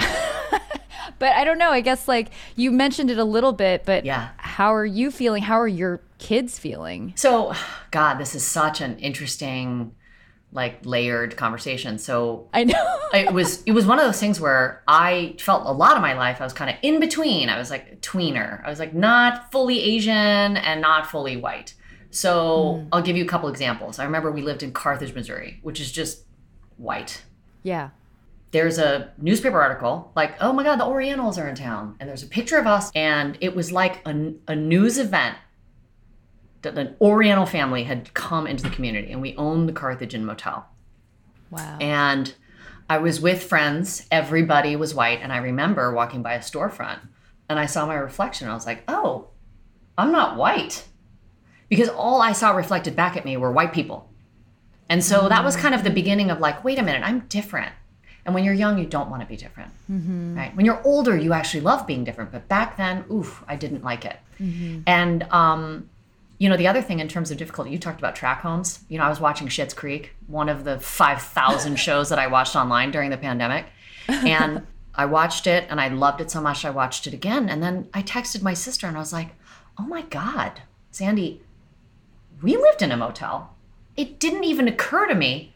[1.19, 1.71] but I don't know.
[1.71, 4.31] I guess like you mentioned it a little bit, but Yeah.
[4.37, 5.45] how are you feeling?
[5.45, 7.13] How are your kids feeling?
[7.17, 7.55] So,
[7.91, 9.95] God, this is such an interesting,
[10.55, 11.99] like, layered conversation.
[11.99, 12.99] So, I know.
[13.13, 16.15] it was it was one of those things where I felt a lot of my
[16.15, 17.49] life I was kind of in between.
[17.49, 18.65] I was like a tweener.
[18.65, 21.75] I was like not fully Asian and not fully white.
[22.11, 22.89] So mm.
[22.93, 23.99] I'll give you a couple examples.
[23.99, 26.25] I remember we lived in Carthage, Missouri, which is just
[26.77, 27.23] white.
[27.63, 27.91] yeah.
[28.53, 32.23] There's a newspaper article like, "Oh my God, the Orientals are in town," and there's
[32.23, 35.37] a picture of us, and it was like a, a news event
[36.67, 40.67] an Oriental family had come into the community, and we owned the Carthage Inn Motel.
[41.51, 41.79] Wow.
[41.81, 42.35] And
[42.89, 44.07] I was with friends.
[44.11, 45.21] Everybody was white.
[45.23, 46.99] And I remember walking by a storefront
[47.49, 48.49] and I saw my reflection.
[48.49, 49.29] I was like, oh,
[49.97, 50.85] I'm not white.
[51.69, 54.11] Because all I saw reflected back at me were white people.
[54.89, 55.63] And so that was mm-hmm.
[55.63, 57.73] kind of the beginning of like, wait a minute, I'm different.
[58.27, 59.71] And when you're young, you don't want to be different.
[59.91, 60.37] Mm-hmm.
[60.37, 60.57] Right?
[60.57, 62.33] When you're older, you actually love being different.
[62.33, 64.19] But back then, oof, I didn't like it.
[64.41, 64.81] Mm-hmm.
[64.87, 65.89] And um,
[66.39, 68.81] you know, the other thing in terms of difficulty, you talked about track homes.
[68.89, 72.57] You know, I was watching Schitt's Creek, one of the 5,000 shows that I watched
[72.57, 73.67] online during the pandemic.
[74.09, 77.49] And I watched it and I loved it so much, I watched it again.
[77.49, 79.31] And then I texted my sister and I was like,
[79.79, 81.43] oh my God, Sandy,
[82.43, 83.55] we lived in a motel.
[83.97, 85.55] It didn't even occur to me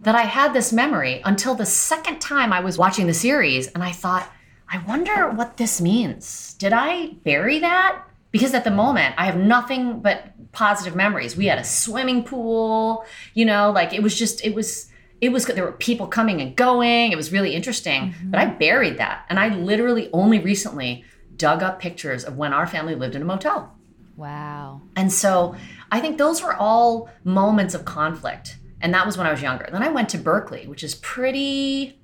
[0.00, 3.66] that I had this memory until the second time I was watching the series.
[3.68, 4.30] And I thought,
[4.70, 6.54] I wonder what this means.
[6.54, 8.02] Did I bury that?
[8.30, 11.36] Because at the moment, I have nothing but positive memories.
[11.36, 13.04] We had a swimming pool,
[13.34, 16.54] you know, like it was just, it was, it was, there were people coming and
[16.54, 17.10] going.
[17.10, 18.14] It was really interesting.
[18.24, 19.24] But I buried that.
[19.30, 21.04] And I literally only recently
[21.36, 23.74] dug up pictures of when our family lived in a motel.
[24.16, 24.80] wow.
[24.96, 25.54] And so
[25.90, 28.58] I think those were all moments of conflict.
[28.80, 29.68] And that was when I was younger.
[29.72, 31.98] Then I went to Berkeley, which is pretty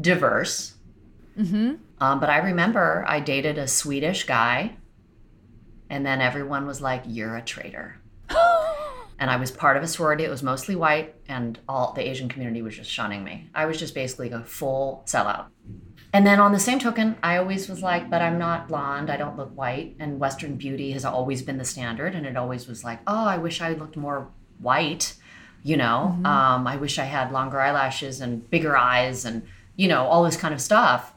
[0.00, 0.74] diverse.
[2.00, 4.76] Um, but I remember I dated a Swedish guy,
[5.90, 8.00] and then everyone was like, You're a traitor.
[9.18, 10.24] and I was part of a sorority.
[10.24, 13.48] It was mostly white, and all the Asian community was just shunning me.
[13.54, 15.46] I was just basically a full sellout.
[16.12, 19.10] And then on the same token, I always was like, but I'm not blonde.
[19.10, 19.96] I don't look white.
[19.98, 22.14] And Western beauty has always been the standard.
[22.14, 24.28] And it always was like, oh, I wish I looked more
[24.58, 25.14] white.
[25.62, 29.42] You know, um, I wish I had longer eyelashes and bigger eyes and,
[29.74, 31.12] you know, all this kind of stuff.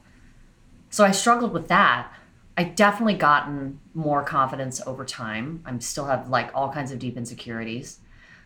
[0.89, 2.11] So I struggled with that.
[2.59, 5.63] I definitely gotten more confidence over time.
[5.65, 7.99] I'm still have like all kinds of deep insecurities.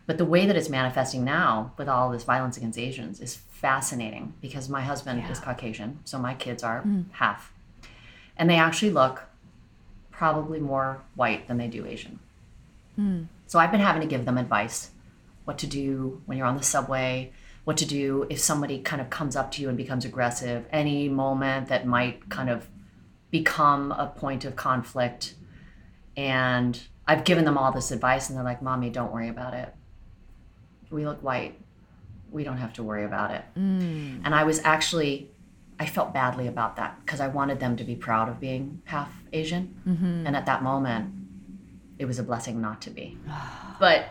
[0.05, 4.35] But the way that it's manifesting now with all this violence against Asians is fascinating
[4.39, 7.05] because my husband is Caucasian, so my kids are mm.
[7.13, 7.51] half.
[8.37, 9.23] And they actually look
[10.11, 12.19] probably more white than they do Asian.
[12.99, 13.25] Mm.
[13.47, 14.91] So I've been having to give them advice
[15.45, 17.31] what to do when you're on the subway,
[17.63, 21.09] what to do if somebody kind of comes up to you and becomes aggressive, any
[21.09, 22.67] moment that might kind of
[23.33, 25.33] become a point of conflict.
[26.15, 29.73] And I've given them all this advice, and they're like, Mommy, don't worry about it.
[30.91, 31.59] We look white.
[32.31, 33.43] We don't have to worry about it.
[33.57, 34.21] Mm.
[34.23, 35.31] And I was actually,
[35.79, 39.11] I felt badly about that because I wanted them to be proud of being half
[39.33, 39.81] Asian.
[39.87, 40.27] Mm-hmm.
[40.27, 41.11] And at that moment,
[41.97, 43.17] it was a blessing not to be.
[43.79, 44.05] But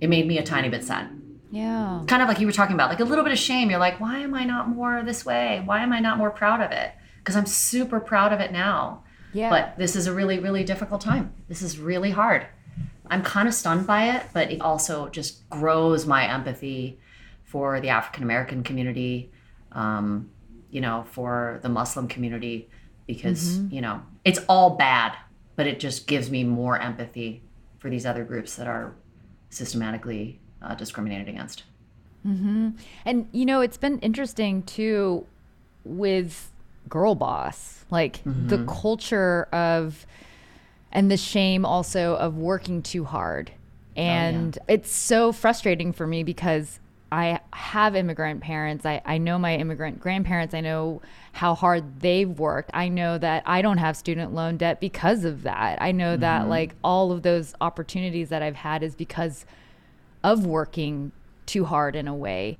[0.00, 1.10] it made me a tiny bit sad.
[1.52, 2.02] Yeah.
[2.08, 3.70] Kind of like you were talking about, like a little bit of shame.
[3.70, 5.62] You're like, why am I not more this way?
[5.64, 6.92] Why am I not more proud of it?
[7.26, 9.02] Because I'm super proud of it now.
[9.32, 9.50] Yeah.
[9.50, 11.34] But this is a really, really difficult time.
[11.48, 12.46] This is really hard.
[13.10, 17.00] I'm kind of stunned by it, but it also just grows my empathy
[17.42, 19.32] for the African American community,
[19.72, 20.30] um,
[20.70, 22.68] you know, for the Muslim community,
[23.08, 25.16] because, you know, it's all bad,
[25.56, 27.42] but it just gives me more empathy
[27.78, 28.94] for these other groups that are
[29.50, 31.64] systematically uh, discriminated against.
[33.04, 35.26] And you know, it's been interesting too
[35.84, 36.52] with
[36.88, 37.84] girl boss.
[37.90, 38.66] Like the mm-hmm.
[38.66, 40.06] culture of
[40.90, 43.52] and the shame also of working too hard.
[43.96, 46.80] Oh, and it's so frustrating for me because
[47.12, 48.84] I have immigrant parents.
[48.84, 50.54] I, I know my immigrant grandparents.
[50.54, 52.70] I know how hard they've worked.
[52.74, 55.80] I know that I don't have student loan debt because of that.
[55.80, 56.50] I know that mm-hmm.
[56.50, 59.46] like all of those opportunities that I've had is because
[60.24, 61.12] of working
[61.46, 62.58] too hard in a way.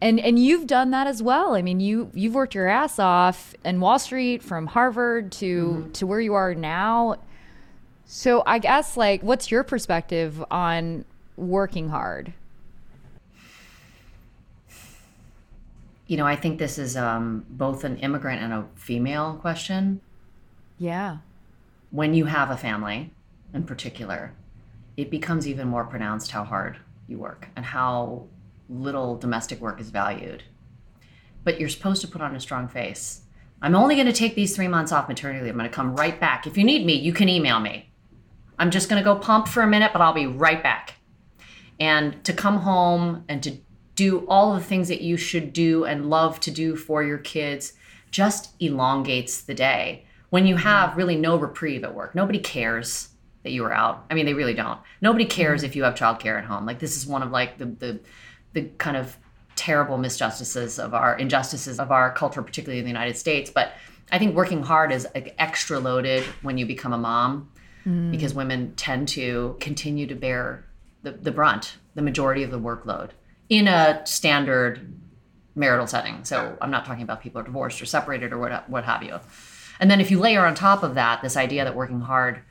[0.00, 1.54] And and you've done that as well.
[1.54, 6.06] I mean, you you've worked your ass off in Wall Street from Harvard to to
[6.06, 7.16] where you are now.
[8.06, 11.04] So I guess like what's your perspective on
[11.36, 12.32] working hard?
[16.06, 20.00] You know, I think this is um, both an immigrant and a female question.
[20.78, 21.18] Yeah.
[21.90, 23.10] When you have a family,
[23.54, 24.32] in particular,
[24.96, 26.76] it becomes even more pronounced how hard
[27.06, 28.26] you work and how
[28.68, 30.42] little domestic work is valued.
[31.42, 33.22] But you're supposed to put on a strong face.
[33.60, 35.52] I'm only going to take these three months off maternity leave.
[35.52, 36.46] I'm going to come right back.
[36.46, 37.90] If you need me, you can email me.
[38.58, 40.94] I'm just going to go pump for a minute, but I'll be right back.
[41.80, 43.56] And to come home and to
[43.94, 47.74] do all the things that you should do and love to do for your kids
[48.10, 50.04] just elongates the day.
[50.30, 50.66] When you mm-hmm.
[50.66, 53.10] have really no reprieve at work, nobody cares
[53.44, 54.04] that you were out.
[54.10, 54.80] I mean, they really don't.
[55.00, 56.66] Nobody cares if you have childcare at home.
[56.66, 58.00] Like this is one of like the the
[58.52, 59.16] the kind of
[59.56, 63.50] terrible misjustices of our injustices of our culture, particularly in the United States.
[63.50, 63.72] But
[64.10, 67.50] I think working hard is like, extra loaded when you become a mom
[67.86, 68.10] mm.
[68.10, 70.64] because women tend to continue to bear
[71.02, 73.10] the, the brunt, the majority of the workload
[73.48, 74.92] in a standard
[75.54, 76.24] marital setting.
[76.24, 79.20] So I'm not talking about people are divorced or separated or what, what have you.
[79.78, 82.42] And then if you layer on top of that this idea that working hard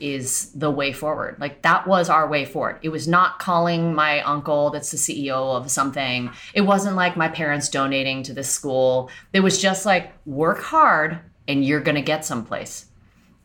[0.00, 1.36] is the way forward.
[1.38, 2.78] Like that was our way forward.
[2.82, 6.30] It was not calling my uncle that's the CEO of something.
[6.54, 9.10] It wasn't like my parents donating to this school.
[9.32, 12.86] It was just like work hard and you're going to get someplace.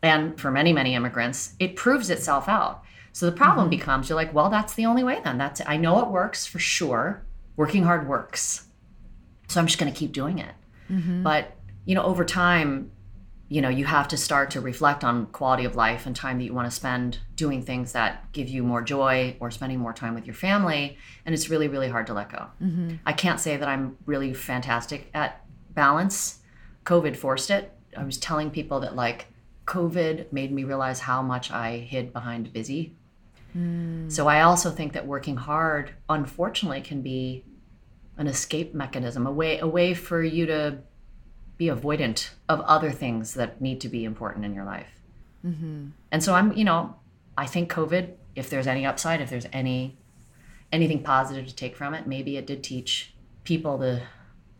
[0.01, 2.83] And for many, many immigrants, it proves itself out.
[3.11, 3.77] So the problem mm-hmm.
[3.77, 5.37] becomes you're like, well, that's the only way then.
[5.37, 7.25] That's I know it works for sure.
[7.55, 8.67] Working hard works.
[9.47, 10.53] So I'm just going to keep doing it.
[10.89, 11.23] Mm-hmm.
[11.23, 12.91] But, you know, over time,
[13.47, 16.45] you know, you have to start to reflect on quality of life and time that
[16.45, 20.15] you want to spend doing things that give you more joy or spending more time
[20.15, 20.97] with your family.
[21.25, 22.47] And it's really, really hard to let go.
[22.61, 22.95] Mm-hmm.
[23.05, 26.39] I can't say that I'm really fantastic at balance.
[26.85, 27.71] COVID forced it.
[27.95, 29.27] I was telling people that, like,
[29.65, 32.95] COVID made me realize how much I hid behind busy.
[33.55, 34.11] Mm.
[34.11, 37.45] So I also think that working hard, unfortunately, can be
[38.17, 40.79] an escape mechanism, a way, a way for you to
[41.57, 44.89] be avoidant of other things that need to be important in your life.
[45.45, 45.87] Mm-hmm.
[46.11, 46.95] And so I'm, you know,
[47.37, 49.97] I think COVID, if there's any upside, if there's any
[50.71, 54.01] anything positive to take from it, maybe it did teach people the,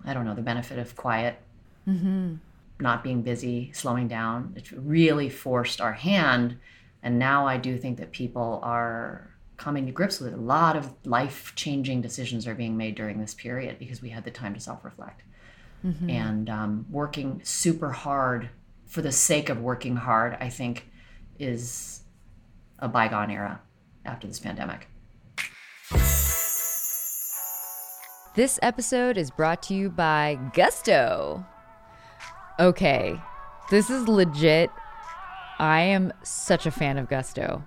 [0.06, 1.42] I don't know, the benefit of quiet,
[1.88, 2.36] mm-hmm.
[2.80, 4.54] not being busy, slowing down.
[4.56, 6.58] It really forced our hand.
[7.04, 10.38] And now I do think that people are coming to grips with it.
[10.38, 14.24] A lot of life changing decisions are being made during this period because we had
[14.24, 15.22] the time to self reflect.
[16.10, 18.50] And um, working super hard
[18.88, 20.90] for the sake of working hard, I think,
[21.38, 22.02] is
[22.80, 23.62] a bygone era
[24.06, 24.88] after this pandemic.
[28.36, 31.46] This episode is brought to you by Gusto.
[32.60, 33.20] Okay,
[33.70, 34.70] this is legit.
[35.58, 37.64] I am such a fan of Gusto.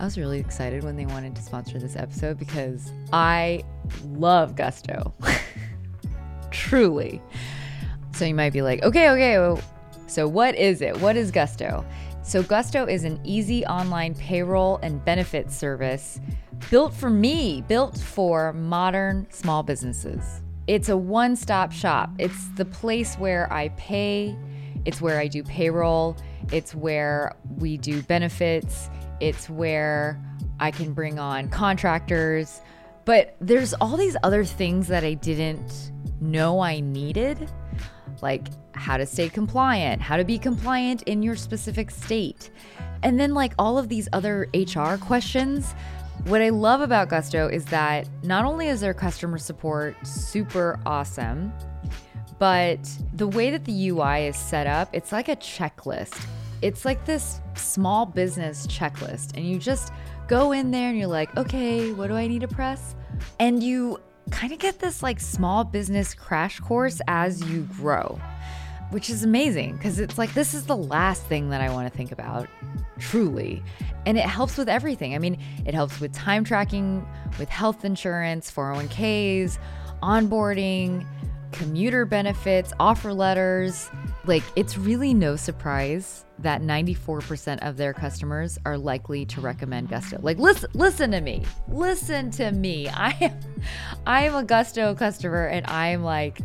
[0.00, 3.64] I was really excited when they wanted to sponsor this episode because I
[4.04, 5.12] love Gusto.
[6.56, 7.20] Truly.
[8.12, 9.62] So you might be like, okay, okay,
[10.06, 10.98] so what is it?
[11.00, 11.84] What is Gusto?
[12.22, 16.18] So Gusto is an easy online payroll and benefits service
[16.70, 20.40] built for me, built for modern small businesses.
[20.66, 22.10] It's a one stop shop.
[22.18, 24.34] It's the place where I pay,
[24.86, 26.16] it's where I do payroll,
[26.50, 28.88] it's where we do benefits,
[29.20, 30.20] it's where
[30.58, 32.62] I can bring on contractors.
[33.04, 35.92] But there's all these other things that I didn't
[36.26, 37.48] know I needed,
[38.22, 42.50] like how to stay compliant, how to be compliant in your specific state.
[43.02, 45.74] And then, like all of these other HR questions.
[46.24, 51.52] What I love about Gusto is that not only is their customer support super awesome,
[52.38, 52.78] but
[53.14, 56.20] the way that the UI is set up, it's like a checklist.
[56.62, 59.92] It's like this small business checklist, and you just
[60.26, 62.96] go in there and you're like, okay, what do I need to press?
[63.38, 64.00] And you
[64.30, 68.20] kind of get this like small business crash course as you grow,
[68.90, 71.96] which is amazing because it's like this is the last thing that I want to
[71.96, 72.48] think about,
[72.98, 73.62] truly.
[74.04, 75.14] And it helps with everything.
[75.14, 77.06] I mean, it helps with time tracking,
[77.38, 79.58] with health insurance, 401ks,
[80.02, 81.06] onboarding,
[81.52, 83.90] commuter benefits, offer letters.
[84.26, 90.18] like it's really no surprise that 94% of their customers are likely to recommend Gusto.
[90.20, 91.44] Like listen listen to me.
[91.68, 92.88] Listen to me.
[92.88, 93.40] I am
[94.06, 96.38] I am a Gusto customer and I'm like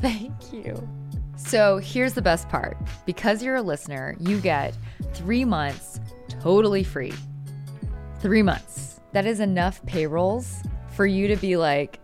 [0.00, 0.88] thank you.
[1.36, 2.76] So, here's the best part.
[3.04, 4.76] Because you're a listener, you get
[5.14, 7.12] 3 months totally free.
[8.20, 9.00] 3 months.
[9.12, 11.98] That is enough payrolls for you to be like,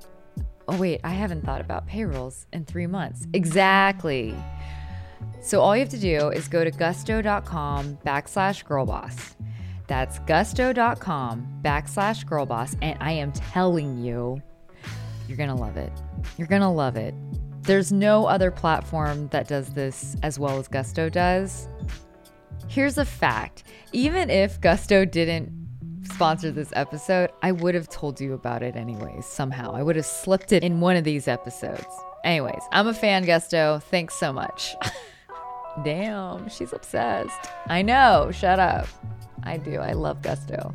[0.67, 4.35] "Oh wait, I haven't thought about payrolls in 3 months." Exactly.
[5.49, 9.35] So all you have to do is go to gusto.com backslash girlboss.
[9.87, 12.77] That's gusto.com backslash girlboss.
[12.83, 14.43] And I am telling you,
[15.27, 15.91] you're going to love it.
[16.37, 17.15] You're going to love it.
[17.63, 21.67] There's no other platform that does this as well as Gusto does.
[22.67, 23.63] Here's a fact
[23.95, 25.51] even if Gusto didn't
[26.13, 29.75] sponsor this episode, I would have told you about it anyways, somehow.
[29.75, 31.87] I would have slipped it in one of these episodes.
[32.23, 33.79] Anyways, I'm a fan, Gusto.
[33.79, 34.77] Thanks so much.
[35.85, 37.51] Damn, she's obsessed.
[37.67, 38.87] I know, shut up.
[39.43, 39.77] I do.
[39.77, 40.75] I love Gusto.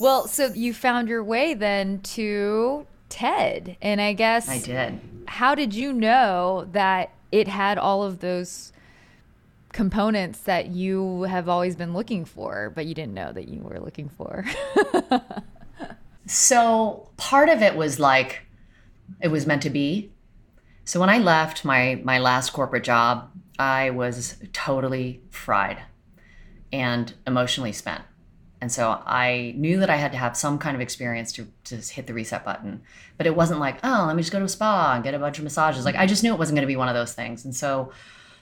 [0.00, 3.76] Well, so you found your way then to TED.
[3.82, 5.00] And I guess I did.
[5.26, 8.72] How did you know that it had all of those
[9.72, 13.80] components that you have always been looking for, but you didn't know that you were
[13.80, 14.44] looking for?
[16.26, 18.42] so part of it was like
[19.20, 20.11] it was meant to be.
[20.84, 25.82] So when I left my my last corporate job, I was totally fried
[26.72, 28.02] and emotionally spent.
[28.60, 31.76] And so I knew that I had to have some kind of experience to, to
[31.76, 32.82] hit the reset button.
[33.16, 35.18] But it wasn't like, oh, let me just go to a spa and get a
[35.18, 35.84] bunch of massages.
[35.84, 37.44] Like I just knew it wasn't going to be one of those things.
[37.44, 37.92] And so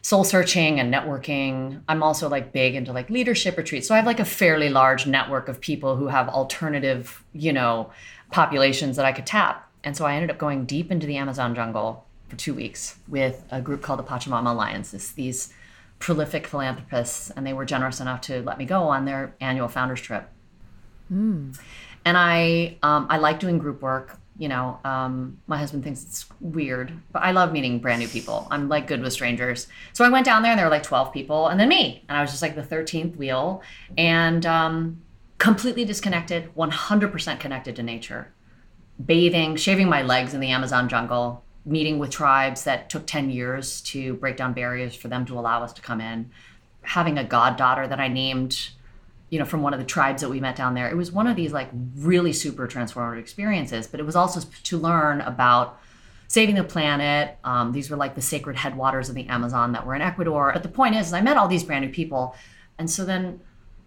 [0.02, 1.82] soul searching and networking.
[1.88, 3.88] I'm also like big into like leadership retreats.
[3.88, 7.90] So I have like a fairly large network of people who have alternative, you know,
[8.30, 9.70] populations that I could tap.
[9.84, 13.44] And so I ended up going deep into the Amazon jungle for two weeks with
[13.50, 14.94] a group called the Pachamama Alliance.
[14.94, 15.52] It's these
[15.98, 20.00] prolific philanthropists, and they were generous enough to let me go on their annual founders
[20.00, 20.28] trip.
[21.12, 21.58] Mm.
[22.04, 24.18] And I um, I like doing group work.
[24.38, 28.48] You know, um, my husband thinks it's weird, but I love meeting brand new people.
[28.50, 29.66] I'm like good with strangers.
[29.92, 32.16] So I went down there, and there were like 12 people, and then me, and
[32.16, 33.62] I was just like the 13th wheel,
[33.98, 35.02] and um,
[35.36, 38.32] completely disconnected, 100% connected to nature,
[39.04, 43.80] bathing, shaving my legs in the Amazon jungle, meeting with tribes that took 10 years
[43.82, 46.30] to break down barriers for them to allow us to come in.
[46.82, 48.70] Having a goddaughter that i named
[49.28, 51.26] you know from one of the tribes that we met down there it was one
[51.26, 55.78] of these like really super transformative experiences but it was also to learn about
[56.26, 57.38] saving the planet.
[57.42, 60.50] Um, these were like the sacred headwaters of the amazon that were in ecuador.
[60.52, 62.34] But the point is, is i met all these brand new people
[62.78, 63.40] and so then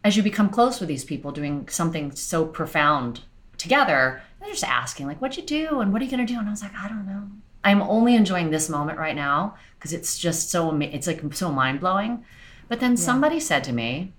[0.04, 3.22] as you become close with these people doing something so profound
[3.58, 5.82] together they're just asking like what you do?
[5.82, 6.40] And what are you going to do?
[6.40, 7.28] And i was like i don't know
[7.64, 11.80] I'm only enjoying this moment right now because it's just so it's like so mind
[11.80, 12.26] blowing.
[12.68, 12.98] But then yeah.
[12.98, 14.14] somebody said to me,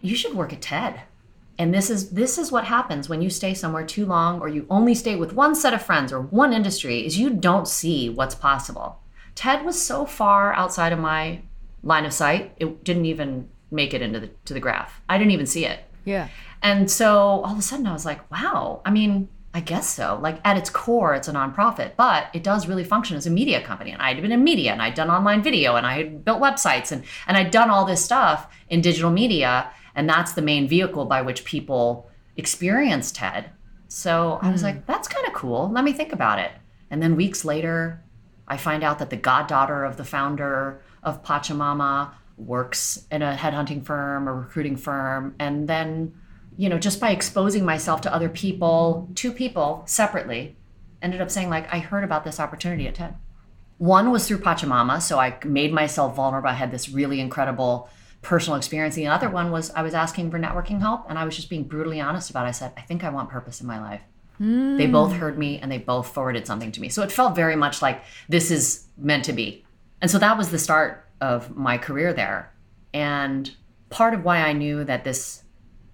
[0.00, 1.02] "You should work at TED."
[1.58, 4.66] And this is this is what happens when you stay somewhere too long or you
[4.70, 8.34] only stay with one set of friends or one industry is you don't see what's
[8.34, 8.98] possible.
[9.34, 11.42] TED was so far outside of my
[11.82, 15.02] line of sight, it didn't even make it into the to the graph.
[15.08, 15.80] I didn't even see it.
[16.04, 16.28] Yeah.
[16.62, 18.80] And so all of a sudden I was like, wow.
[18.84, 20.18] I mean, I guess so.
[20.22, 23.60] Like at its core, it's a nonprofit, but it does really function as a media
[23.60, 23.90] company.
[23.90, 26.92] And I'd been in media and I'd done online video and I had built websites
[26.92, 29.70] and, and I'd done all this stuff in digital media.
[29.96, 33.50] And that's the main vehicle by which people experience TED.
[33.88, 34.66] So I was mm.
[34.66, 35.68] like, that's kind of cool.
[35.72, 36.52] Let me think about it.
[36.88, 38.04] And then weeks later,
[38.46, 43.84] I find out that the goddaughter of the founder of Pachamama works in a headhunting
[43.84, 45.34] firm, a recruiting firm.
[45.40, 46.14] And then
[46.60, 50.54] you know, just by exposing myself to other people, two people separately,
[51.00, 53.14] ended up saying, like, I heard about this opportunity at TED.
[53.78, 55.00] One was through Pachamama.
[55.00, 56.50] So I made myself vulnerable.
[56.50, 57.88] I had this really incredible
[58.20, 58.94] personal experience.
[58.94, 61.64] The other one was I was asking for networking help and I was just being
[61.64, 62.48] brutally honest about it.
[62.48, 64.02] I said, I think I want purpose in my life.
[64.38, 64.76] Mm.
[64.76, 66.90] They both heard me and they both forwarded something to me.
[66.90, 69.64] So it felt very much like this is meant to be.
[70.02, 72.52] And so that was the start of my career there.
[72.92, 73.50] And
[73.88, 75.42] part of why I knew that this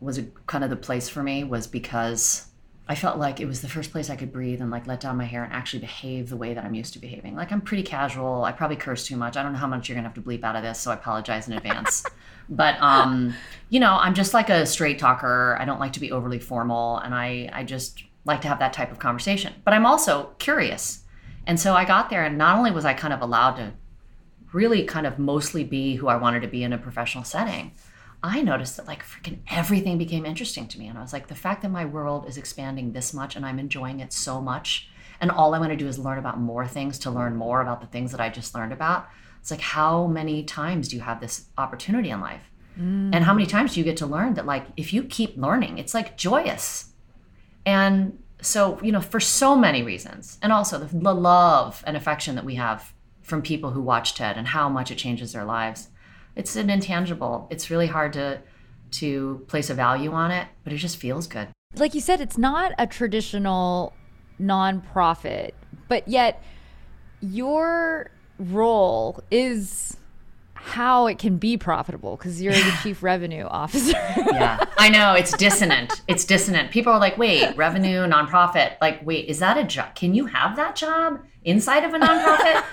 [0.01, 2.47] was a, kind of the place for me was because
[2.89, 5.17] I felt like it was the first place I could breathe and like let down
[5.17, 7.35] my hair and actually behave the way that I'm used to behaving.
[7.35, 8.45] Like I'm pretty casual.
[8.45, 9.37] I probably curse too much.
[9.37, 10.95] I don't know how much you're gonna have to bleep out of this, so I
[10.95, 12.05] apologize in advance.
[12.49, 13.35] but um,
[13.71, 15.57] you know, I'm just like a straight talker.
[15.59, 18.73] I don't like to be overly formal, and I I just like to have that
[18.73, 19.53] type of conversation.
[19.65, 21.03] But I'm also curious,
[21.45, 23.73] and so I got there, and not only was I kind of allowed to
[24.53, 27.73] really kind of mostly be who I wanted to be in a professional setting
[28.23, 30.89] I noticed that like freaking everything became interesting to me.
[30.89, 33.59] And I was like, the fact that my world is expanding this much and I'm
[33.59, 34.89] enjoying it so much
[35.21, 37.81] and all I want to do is learn about more things to learn more about
[37.81, 39.09] the things that I just learned about.
[39.41, 42.51] It's like, how many times do you have this opportunity in life?
[42.79, 43.15] Mm.
[43.15, 45.79] And how many times do you get to learn that, like, if you keep learning,
[45.79, 46.93] it's like joyous.
[47.65, 52.35] And so, you know, for so many reasons, and also the, the love and affection
[52.35, 52.93] that we have
[53.23, 55.89] from people who watch TED and how much it changes their lives.
[56.37, 57.49] It's an intangible.
[57.51, 58.41] It's really hard to
[58.93, 61.49] to place a value on it, but it just feels good.
[61.75, 63.93] Like you said, it's not a traditional
[64.41, 65.53] nonprofit,
[65.89, 66.43] but yet
[67.21, 69.97] your role is
[70.67, 73.93] how it can be profitable because you're the chief revenue officer.
[74.17, 76.03] yeah, I know it's dissonant.
[76.09, 76.73] It's dissonant.
[76.73, 78.73] People are like, "Wait, revenue nonprofit?
[78.81, 79.95] Like, wait, is that a job?
[79.95, 82.65] Can you have that job inside of a nonprofit?"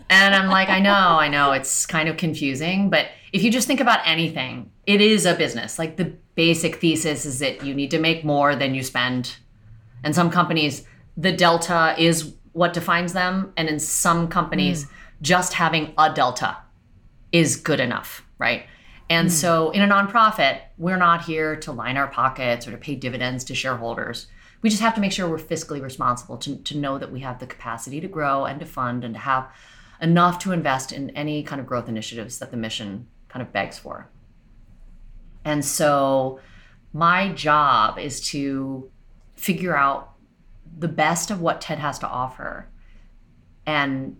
[0.10, 1.52] and I'm like, "I know, I know.
[1.52, 5.78] It's kind of confusing, but if you just think about anything, it is a business.
[5.78, 9.36] Like the basic thesis is that you need to make more than you spend,
[10.02, 10.84] and some companies,
[11.16, 14.88] the delta is what defines them, and in some companies." Mm.
[15.22, 16.56] Just having a delta
[17.32, 18.66] is good enough, right?
[19.10, 19.32] And mm.
[19.32, 23.44] so in a nonprofit, we're not here to line our pockets or to pay dividends
[23.44, 24.26] to shareholders.
[24.60, 27.40] We just have to make sure we're fiscally responsible to, to know that we have
[27.40, 29.50] the capacity to grow and to fund and to have
[30.00, 33.78] enough to invest in any kind of growth initiatives that the mission kind of begs
[33.78, 34.08] for.
[35.44, 36.40] And so
[36.92, 38.90] my job is to
[39.36, 40.12] figure out
[40.78, 42.68] the best of what TED has to offer
[43.66, 44.16] and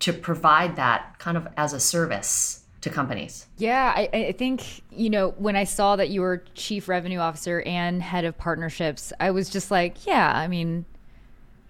[0.00, 3.46] to provide that kind of as a service to companies.
[3.56, 7.62] Yeah, I, I, think, you know, when I saw that you were chief revenue officer
[7.62, 10.84] and head of partnerships, I was just like, yeah, I mean,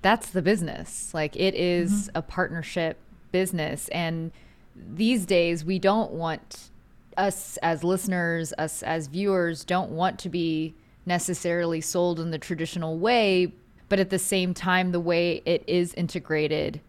[0.03, 1.13] that's the business.
[1.15, 2.19] Like, it is mm-hmm.
[2.19, 2.99] a partnership
[3.33, 3.89] business.
[3.89, 4.33] And
[4.77, 6.71] these days, we don't want
[7.17, 10.75] us as listeners, us as viewers, don't want to be
[11.07, 13.53] necessarily sold in the traditional way.
[13.89, 16.83] But at the same time, the way it is integrated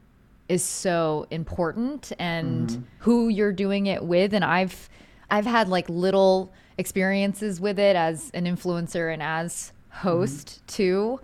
[0.49, 2.81] is so important and mm-hmm.
[2.99, 4.89] who you're doing it with and I've
[5.29, 10.65] I've had like little experiences with it as an influencer and as host mm-hmm.
[10.67, 11.19] too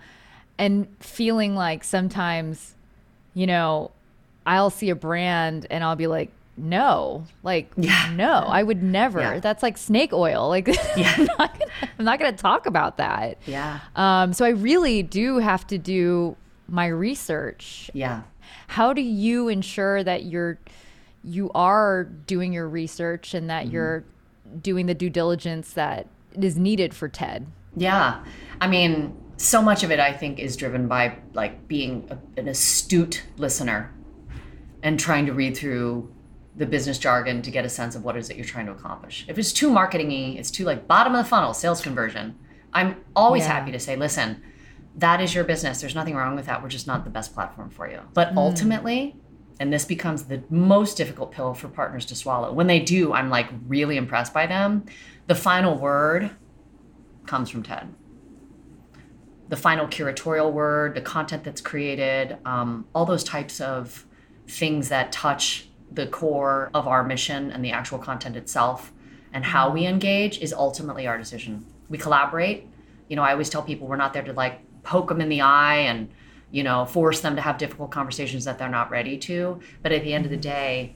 [0.57, 2.75] and feeling like sometimes
[3.33, 3.91] you know
[4.45, 8.11] I'll see a brand and I'll be like no like yeah.
[8.15, 9.39] no i would never yeah.
[9.39, 11.13] that's like snake oil like yeah.
[11.17, 15.39] I'm, not gonna, I'm not gonna talk about that yeah um so i really do
[15.39, 18.21] have to do my research yeah
[18.67, 20.59] how do you ensure that you're
[21.23, 23.73] you are doing your research and that mm-hmm.
[23.73, 24.03] you're
[24.61, 27.47] doing the due diligence that is needed for TED?
[27.75, 28.23] Yeah.
[28.61, 32.47] I mean, so much of it I think is driven by like being a, an
[32.47, 33.91] astute listener
[34.83, 36.11] and trying to read through
[36.55, 39.25] the business jargon to get a sense of what is it you're trying to accomplish.
[39.27, 42.37] If it's too marketingy, it's too like bottom of the funnel sales conversion.
[42.73, 43.53] I'm always yeah.
[43.53, 44.41] happy to say, listen,
[44.97, 45.81] that is your business.
[45.81, 46.61] There's nothing wrong with that.
[46.61, 48.01] We're just not the best platform for you.
[48.13, 48.37] But mm.
[48.37, 49.15] ultimately,
[49.59, 52.51] and this becomes the most difficult pill for partners to swallow.
[52.51, 54.85] When they do, I'm like really impressed by them.
[55.27, 56.31] The final word
[57.25, 57.93] comes from TED.
[59.47, 64.05] The final curatorial word, the content that's created, um, all those types of
[64.47, 68.91] things that touch the core of our mission and the actual content itself
[69.33, 71.65] and how we engage is ultimately our decision.
[71.89, 72.67] We collaborate.
[73.09, 75.41] You know, I always tell people we're not there to like poke them in the
[75.41, 76.09] eye and
[76.51, 79.59] you know force them to have difficult conversations that they're not ready to.
[79.81, 80.95] But at the end of the day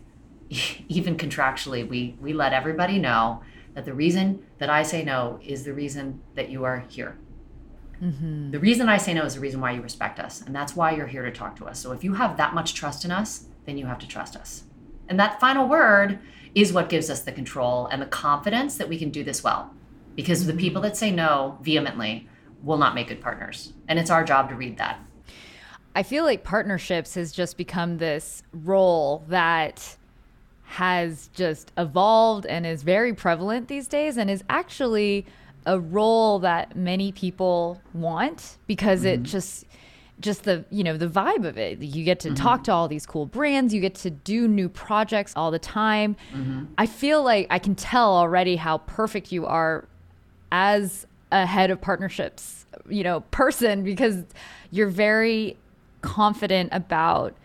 [0.88, 3.42] even contractually we we let everybody know
[3.74, 7.18] that the reason that i say no is the reason that you are here.
[8.02, 8.52] Mm-hmm.
[8.52, 10.96] the reason i say no is the reason why you respect us and that's why
[10.96, 11.80] you're here to talk to us.
[11.80, 14.64] So if you have that much trust in us then you have to trust us.
[15.10, 16.20] And that final word
[16.56, 19.72] is what gives us the control and the confidence that we can do this well.
[20.16, 20.56] Because mm-hmm.
[20.56, 22.28] the people that say no vehemently
[22.64, 23.74] will not make good partners.
[23.88, 25.00] And it's our job to read that.
[25.96, 29.98] I feel like partnerships has just become this role that
[30.64, 35.26] has just evolved and is very prevalent these days and is actually
[35.66, 39.22] a role that many people want because mm-hmm.
[39.22, 39.66] it just
[40.20, 42.36] just the you know the vibe of it you get to mm-hmm.
[42.36, 46.16] talk to all these cool brands you get to do new projects all the time
[46.34, 46.66] mm-hmm.
[46.78, 49.88] i feel like i can tell already how perfect you are
[50.52, 54.24] as a head of partnerships, you know, person because
[54.72, 55.58] you're very
[56.02, 57.36] confident about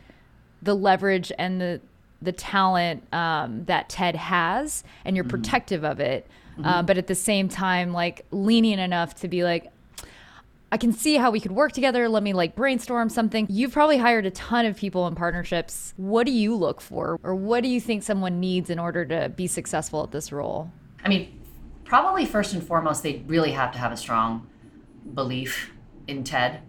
[0.62, 1.80] the leverage and the
[2.22, 5.43] the talent um, that TED has, and you're mm-hmm.
[5.43, 6.26] protective of it.
[6.53, 6.64] Mm-hmm.
[6.64, 9.70] Uh, but at the same time, like lenient enough to be like,
[10.72, 12.09] I can see how we could work together.
[12.09, 13.47] Let me like brainstorm something.
[13.51, 15.93] You've probably hired a ton of people in partnerships.
[15.99, 19.28] What do you look for, or what do you think someone needs in order to
[19.28, 20.72] be successful at this role?
[21.05, 21.41] I mean,
[21.95, 24.45] probably first and foremost, they really have to have a strong
[25.15, 25.71] belief
[26.09, 26.61] in TED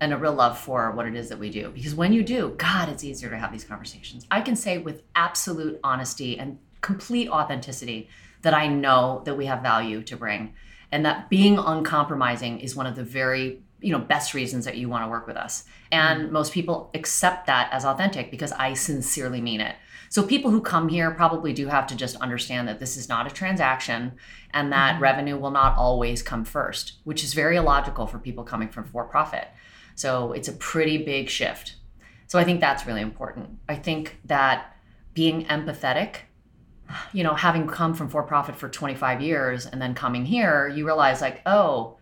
[0.00, 1.70] and a real love for what it is that we do.
[1.70, 4.26] Because when you do, God, it's easier to have these conversations.
[4.32, 8.08] I can say with absolute honesty and complete authenticity
[8.42, 10.54] that I know that we have value to bring
[10.90, 14.88] and that being uncompromising is one of the very you know best reasons that you
[14.88, 16.30] want to work with us and mm.
[16.30, 19.76] most people accept that as authentic because i sincerely mean it
[20.14, 23.26] so people who come here probably do have to just understand that this is not
[23.26, 24.12] a transaction
[24.52, 25.02] and that mm-hmm.
[25.02, 29.02] revenue will not always come first which is very illogical for people coming from for
[29.02, 29.48] profit
[29.96, 31.74] so it's a pretty big shift.
[32.28, 33.58] So i think that's really important.
[33.68, 34.76] I think that
[35.14, 36.18] being empathetic
[37.12, 40.86] you know having come from for profit for 25 years and then coming here you
[40.86, 41.96] realize like oh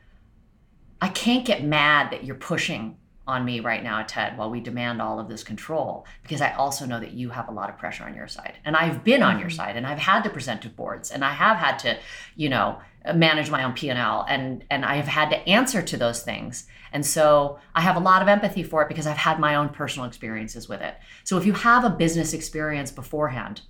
[1.01, 5.01] I can't get mad that you're pushing on me right now, TED, while we demand
[5.01, 8.05] all of this control, because I also know that you have a lot of pressure
[8.05, 8.55] on your side.
[8.65, 9.57] And I've been on your mm-hmm.
[9.57, 11.99] side and I've had to present to boards and I have had to,
[12.35, 12.81] you know,
[13.15, 16.67] manage my own P&L and and I have had to answer to those things.
[16.93, 19.71] And so I have a lot of empathy for it because I've had my own
[19.71, 20.95] personal experiences with it.
[21.25, 23.63] So if you have a business experience beforehand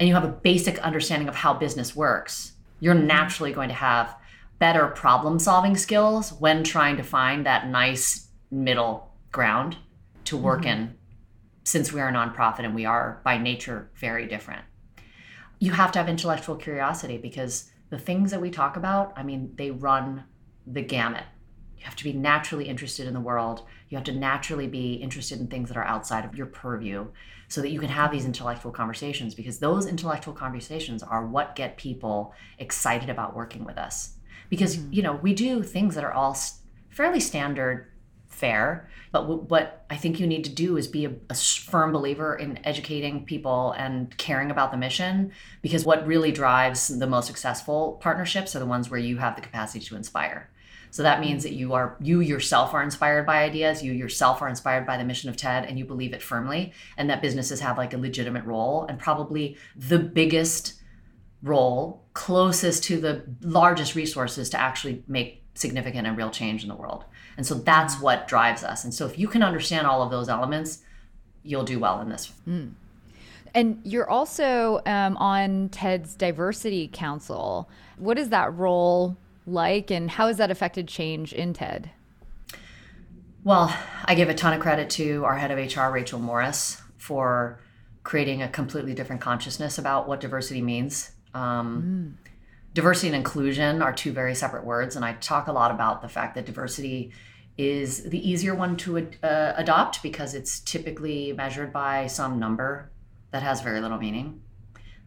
[0.00, 3.06] and you have a basic understanding of how business works, you're mm-hmm.
[3.06, 4.16] naturally going to have
[4.58, 9.76] better problem solving skills when trying to find that nice middle ground
[10.24, 10.82] to work mm-hmm.
[10.82, 10.98] in
[11.64, 14.62] since we are a nonprofit and we are by nature very different.
[15.58, 19.52] You have to have intellectual curiosity because the things that we talk about, I mean,
[19.56, 20.24] they run
[20.66, 21.24] the gamut.
[21.76, 23.62] You have to be naturally interested in the world.
[23.88, 27.08] You have to naturally be interested in things that are outside of your purview
[27.48, 31.76] so that you can have these intellectual conversations because those intellectual conversations are what get
[31.76, 34.16] people excited about working with us
[34.48, 34.92] because mm-hmm.
[34.92, 36.36] you know we do things that are all
[36.88, 37.90] fairly standard
[38.36, 41.90] fare but w- what i think you need to do is be a, a, firm
[41.90, 45.32] believer in educating people and caring about the mission
[45.62, 49.42] because what really drives the most successful partnerships are the ones where you have the
[49.42, 50.50] capacity to inspire
[50.90, 54.48] so that means that you are you yourself are inspired by ideas you yourself are
[54.48, 57.78] inspired by the mission of TED and you believe it firmly and that businesses have
[57.78, 60.74] like a legitimate role and probably the biggest
[61.42, 66.74] role closest to the largest resources to actually make significant and real change in the
[66.74, 67.04] world.
[67.36, 68.02] And so that's mm.
[68.02, 68.84] what drives us.
[68.84, 70.82] And so if you can understand all of those elements,
[71.42, 72.32] you'll do well in this.
[72.48, 72.72] Mm.
[73.54, 77.68] And you're also um, on TED's Diversity Council.
[77.96, 79.16] What is that role
[79.46, 81.90] like, and how has that affected change in TED?
[83.44, 83.74] Well,
[84.04, 87.60] I give a ton of credit to our head of HR, Rachel Morris, for
[88.02, 92.25] creating a completely different consciousness about what diversity means um, mm.
[92.76, 96.10] Diversity and inclusion are two very separate words, and I talk a lot about the
[96.10, 97.10] fact that diversity
[97.56, 102.90] is the easier one to uh, adopt because it's typically measured by some number
[103.30, 104.42] that has very little meaning.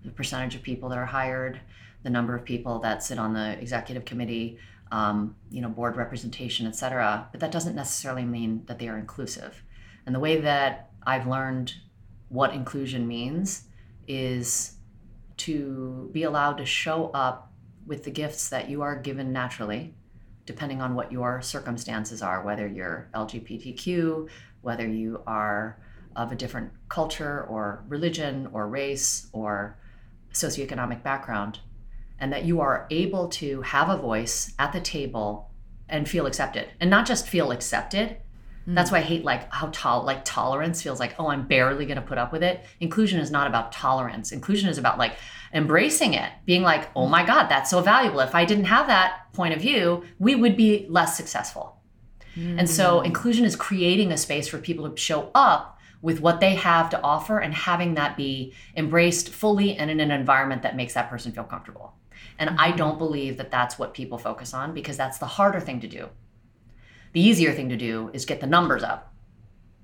[0.03, 1.61] The percentage of people that are hired,
[2.01, 4.57] the number of people that sit on the executive committee,
[4.91, 7.28] um, you know, board representation, et cetera.
[7.32, 9.61] But that doesn't necessarily mean that they are inclusive.
[10.07, 11.76] And the way that I've learned
[12.30, 13.65] what inclusion means
[14.07, 14.72] is
[15.38, 17.45] to be allowed to show up
[17.89, 19.95] with the gifts that you are given naturally,
[20.45, 24.29] depending on what your circumstances are, whether you're LGBTQ,
[24.61, 25.81] whether you are
[26.15, 29.75] of a different culture or religion or race or
[30.31, 31.59] socioeconomic background,
[32.19, 35.49] and that you are able to have a voice at the table
[35.87, 36.67] and feel accepted.
[36.79, 38.17] And not just feel accepted,
[38.70, 38.76] Mm.
[38.76, 42.01] That's why I hate like how tall like tolerance feels like, oh, I'm barely gonna
[42.01, 42.63] put up with it.
[42.80, 44.32] Inclusion is not about tolerance.
[44.32, 45.13] Inclusion is about like
[45.53, 48.20] embracing it, being like, oh my God, that's so valuable.
[48.20, 51.78] If I didn't have that point of view, we would be less successful.
[52.36, 52.59] Mm.
[52.59, 53.05] And so mm.
[53.05, 57.01] inclusion is creating a space for people to show up with what they have to
[57.01, 61.32] offer and having that be embraced fully and in an environment that makes that person
[61.32, 61.93] feel comfortable.
[62.38, 62.59] And mm-hmm.
[62.59, 65.88] I don't believe that that's what people focus on because that's the harder thing to
[65.88, 66.09] do.
[67.14, 69.14] The easier thing to do is get the numbers up,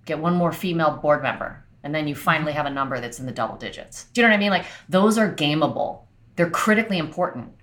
[0.06, 3.26] get one more female board member, and then you finally have a number that's in
[3.26, 4.06] the double digits.
[4.14, 4.52] Do you know what I mean?
[4.52, 6.02] Like those are gameable,
[6.36, 7.54] they're critically important,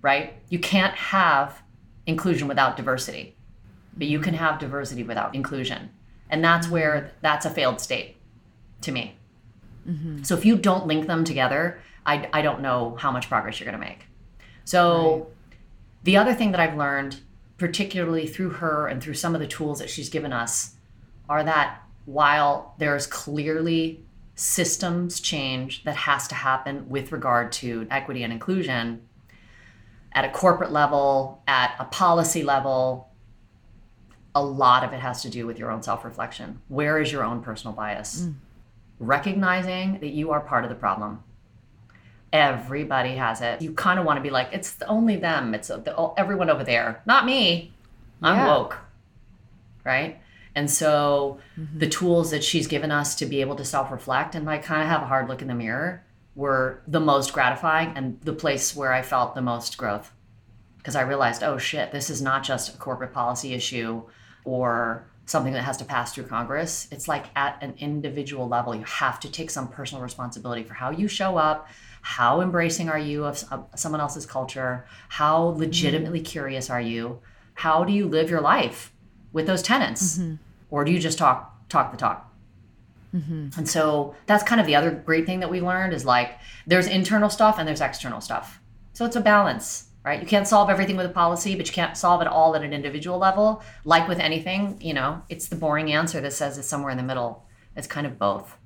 [0.00, 0.34] right?
[0.48, 1.62] You can't have
[2.06, 3.36] inclusion without diversity,
[3.96, 5.90] but you can have diversity without inclusion.
[6.30, 8.16] And that's where that's a failed state
[8.82, 9.16] to me.
[9.88, 10.22] Mm-hmm.
[10.22, 13.70] So if you don't link them together, I, I don't know how much progress you're
[13.70, 14.06] going to make.
[14.64, 15.56] So right.
[16.04, 17.20] the other thing that I've learned
[17.62, 20.74] particularly through her and through some of the tools that she's given us,
[21.28, 24.02] are that while there's clearly
[24.34, 29.00] systems change that has to happen with regard to equity and inclusion
[30.10, 33.08] at a corporate level, at a policy level,
[34.34, 36.60] a lot of it has to do with your own self reflection.
[36.66, 38.22] Where is your own personal bias?
[38.22, 38.34] Mm.
[38.98, 41.22] Recognizing that you are part of the problem
[42.32, 43.60] Everybody has it.
[43.60, 45.54] You kind of want to be like, it's only them.
[45.54, 47.72] It's the, everyone over there, not me.
[48.22, 48.46] I'm yeah.
[48.46, 48.78] woke.
[49.84, 50.18] right?
[50.54, 51.78] And so mm-hmm.
[51.78, 54.82] the tools that she's given us to be able to self reflect and like kind
[54.82, 56.04] of have a hard look in the mirror
[56.34, 60.12] were the most gratifying and the place where I felt the most growth.
[60.78, 64.02] Because I realized, oh shit, this is not just a corporate policy issue
[64.44, 66.88] or something that has to pass through Congress.
[66.90, 70.90] It's like at an individual level, you have to take some personal responsibility for how
[70.90, 71.68] you show up,
[72.02, 73.44] how embracing are you of
[73.74, 76.26] someone else's culture, how legitimately mm-hmm.
[76.26, 77.20] curious are you,
[77.54, 78.92] how do you live your life
[79.32, 80.34] with those tenants, mm-hmm.
[80.70, 82.28] or do you just talk talk the talk?
[83.14, 83.48] Mm-hmm.
[83.56, 86.86] And so that's kind of the other great thing that we learned is like there's
[86.86, 88.60] internal stuff and there's external stuff.
[88.94, 90.20] So it's a balance right?
[90.20, 92.72] You can't solve everything with a policy, but you can't solve it all at an
[92.72, 93.62] individual level.
[93.84, 97.02] Like with anything, you know, it's the boring answer that says it's somewhere in the
[97.02, 97.46] middle.
[97.76, 98.56] It's kind of both.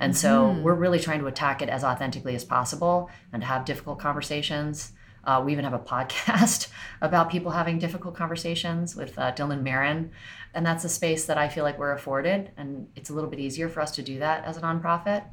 [0.00, 0.62] And so mm-hmm.
[0.62, 4.92] we're really trying to attack it as authentically as possible and have difficult conversations.
[5.24, 6.68] Uh, we even have a podcast
[7.00, 10.10] about people having difficult conversations with uh, Dylan Marron.
[10.54, 12.50] And that's a space that I feel like we're afforded.
[12.56, 15.24] And it's a little bit easier for us to do that as a nonprofit.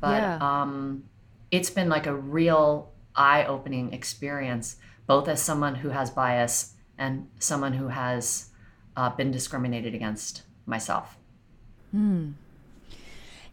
[0.00, 0.38] But yeah.
[0.40, 1.04] um,
[1.50, 4.76] it's been like a real eye opening experience
[5.08, 8.50] both as someone who has bias and someone who has
[8.96, 11.16] uh, been discriminated against myself.
[11.90, 12.32] Hmm.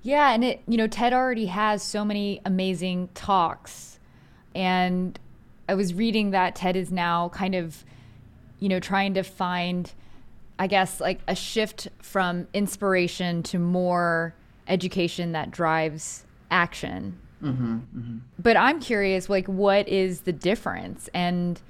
[0.06, 3.99] Yeah, and it you know TED already has so many amazing talks,
[4.53, 5.18] and
[5.68, 7.84] I was reading that TED is now kind of
[8.60, 9.91] you know trying to find,
[10.60, 14.36] I guess like a shift from inspiration to more
[14.68, 18.18] education that drives action Mm-hmm, mm-hmm.
[18.39, 21.10] But I'm curious, like, what is the difference?
[21.14, 21.62] And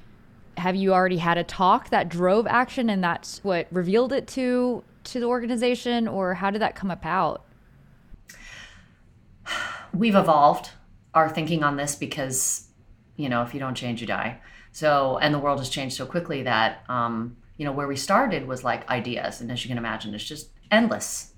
[0.58, 4.84] have you already had a talk that drove action, and that's what revealed it to
[5.06, 7.44] to the organization, or how did that come about?
[9.94, 10.72] We've evolved
[11.14, 12.68] our thinking on this because,
[13.16, 14.40] you know, if you don't change, you die.
[14.72, 18.48] So, and the world has changed so quickly that, um, you know, where we started
[18.48, 21.36] was like ideas, and as you can imagine, it's just endless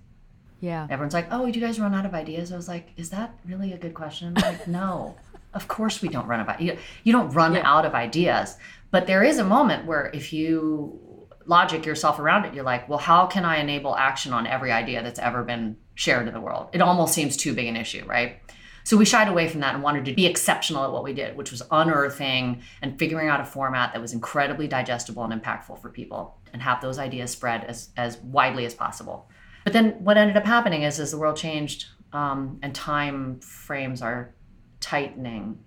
[0.60, 0.88] yeah.
[0.90, 3.34] Everyone's like, "Oh, do you guys run out of ideas?" I was like, "Is that
[3.46, 5.16] really a good question?" like, no.
[5.54, 7.62] Of course we don't run out of you don't run yeah.
[7.64, 8.58] out of ideas.
[8.92, 11.00] But there is a moment where if you
[11.46, 15.02] logic yourself around it, you're like, "Well, how can I enable action on every idea
[15.02, 18.40] that's ever been shared in the world?" It almost seems too big an issue, right?
[18.88, 21.36] So we shied away from that and wanted to be exceptional at what we did,
[21.36, 25.90] which was unearthing and figuring out a format that was incredibly digestible and impactful for
[25.90, 29.30] people and have those ideas spread as, as widely as possible.
[29.66, 34.02] But then what ended up happening is as the world changed um, and time frames
[34.02, 34.34] are
[34.80, 35.60] tightening,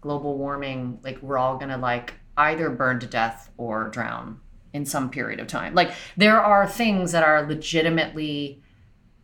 [0.00, 4.38] global warming, like we're all gonna like either burn to death or drown
[4.72, 5.74] in some period of time.
[5.74, 8.61] Like there are things that are legitimately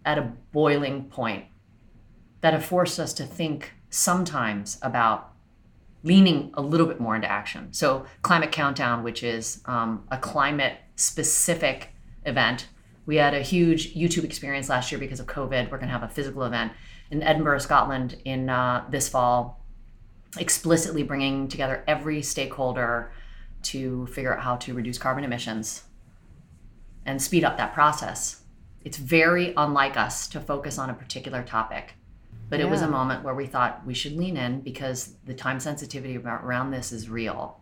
[0.08, 1.44] at a boiling point
[2.40, 5.32] that have forced us to think sometimes about
[6.02, 7.72] leaning a little bit more into action.
[7.72, 11.90] So, Climate Countdown, which is um, a climate specific
[12.24, 12.68] event
[13.08, 15.70] we had a huge YouTube experience last year because of COVID.
[15.70, 16.72] We're going to have a physical event
[17.10, 19.64] in Edinburgh, Scotland, in uh, this fall,
[20.38, 23.10] explicitly bringing together every stakeholder
[23.62, 25.84] to figure out how to reduce carbon emissions
[27.06, 28.42] and speed up that process.
[28.84, 31.94] It's very unlike us to focus on a particular topic.
[32.48, 32.66] But yeah.
[32.66, 36.16] it was a moment where we thought we should lean in because the time sensitivity
[36.16, 37.60] around this is real.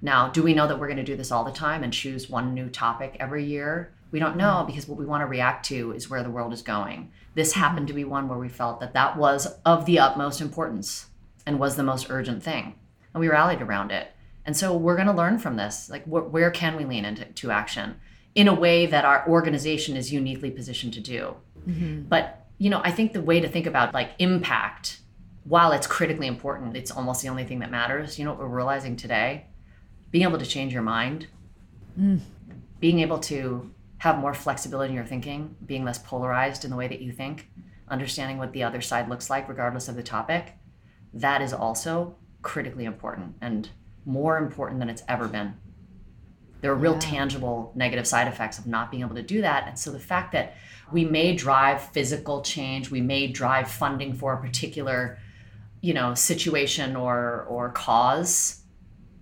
[0.00, 2.30] Now, do we know that we're going to do this all the time and choose
[2.30, 3.92] one new topic every year?
[4.10, 4.66] We don't know mm.
[4.66, 7.10] because what we want to react to is where the world is going.
[7.34, 11.06] This happened to be one where we felt that that was of the utmost importance
[11.46, 12.74] and was the most urgent thing.
[13.12, 14.08] And we rallied around it.
[14.44, 15.90] And so we're going to learn from this.
[15.90, 17.96] Like, wh- where can we lean into action
[18.38, 21.34] in a way that our organization is uniquely positioned to do?
[21.66, 22.02] Mm-hmm.
[22.02, 25.00] But, you know, I think the way to think about like impact,
[25.42, 28.16] while it's critically important, it's almost the only thing that matters.
[28.16, 29.46] You know what we're realizing today?
[30.12, 31.26] Being able to change your mind,
[31.98, 32.20] mm.
[32.78, 36.86] being able to have more flexibility in your thinking, being less polarized in the way
[36.86, 37.50] that you think,
[37.88, 40.52] understanding what the other side looks like, regardless of the topic,
[41.12, 43.70] that is also critically important and
[44.04, 45.54] more important than it's ever been.
[46.60, 47.00] There are real yeah.
[47.00, 49.68] tangible negative side effects of not being able to do that.
[49.68, 50.56] And so the fact that
[50.92, 55.18] we may drive physical change, we may drive funding for a particular,
[55.80, 58.62] you know, situation or or cause,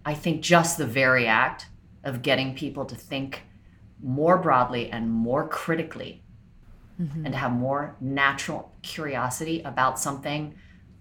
[0.05, 1.67] I think just the very act
[2.05, 3.43] of getting people to think
[4.01, 6.23] more broadly and more critically
[7.01, 7.25] mm-hmm.
[7.25, 10.55] and to have more natural curiosity about something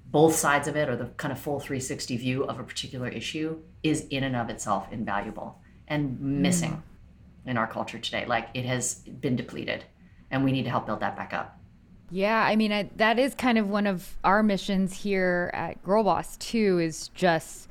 [0.07, 3.59] both sides of it or the kind of full 360 view of a particular issue
[3.83, 7.49] is in and of itself invaluable and missing mm.
[7.49, 9.83] in our culture today like it has been depleted
[10.31, 11.59] and we need to help build that back up
[12.11, 16.03] yeah i mean I, that is kind of one of our missions here at girl
[16.03, 17.69] boss too is just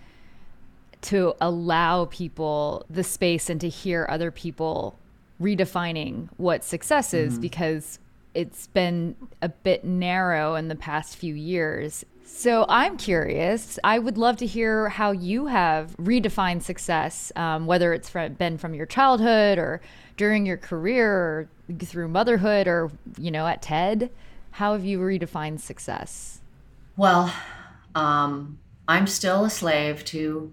[1.03, 4.99] to allow people the space and to hear other people
[5.41, 7.99] redefining what success is because
[8.35, 12.05] it's been a bit narrow in the past few years.
[12.27, 13.79] So I'm curious.
[13.85, 18.57] I would love to hear how you have redefined success, um, whether it's from, been
[18.59, 19.81] from your childhood or
[20.17, 21.49] during your career or
[21.79, 24.11] through motherhood or you know at TED.
[24.53, 26.41] How have you redefined success?
[26.97, 27.33] Well,
[27.95, 30.53] um, I'm still a slave to,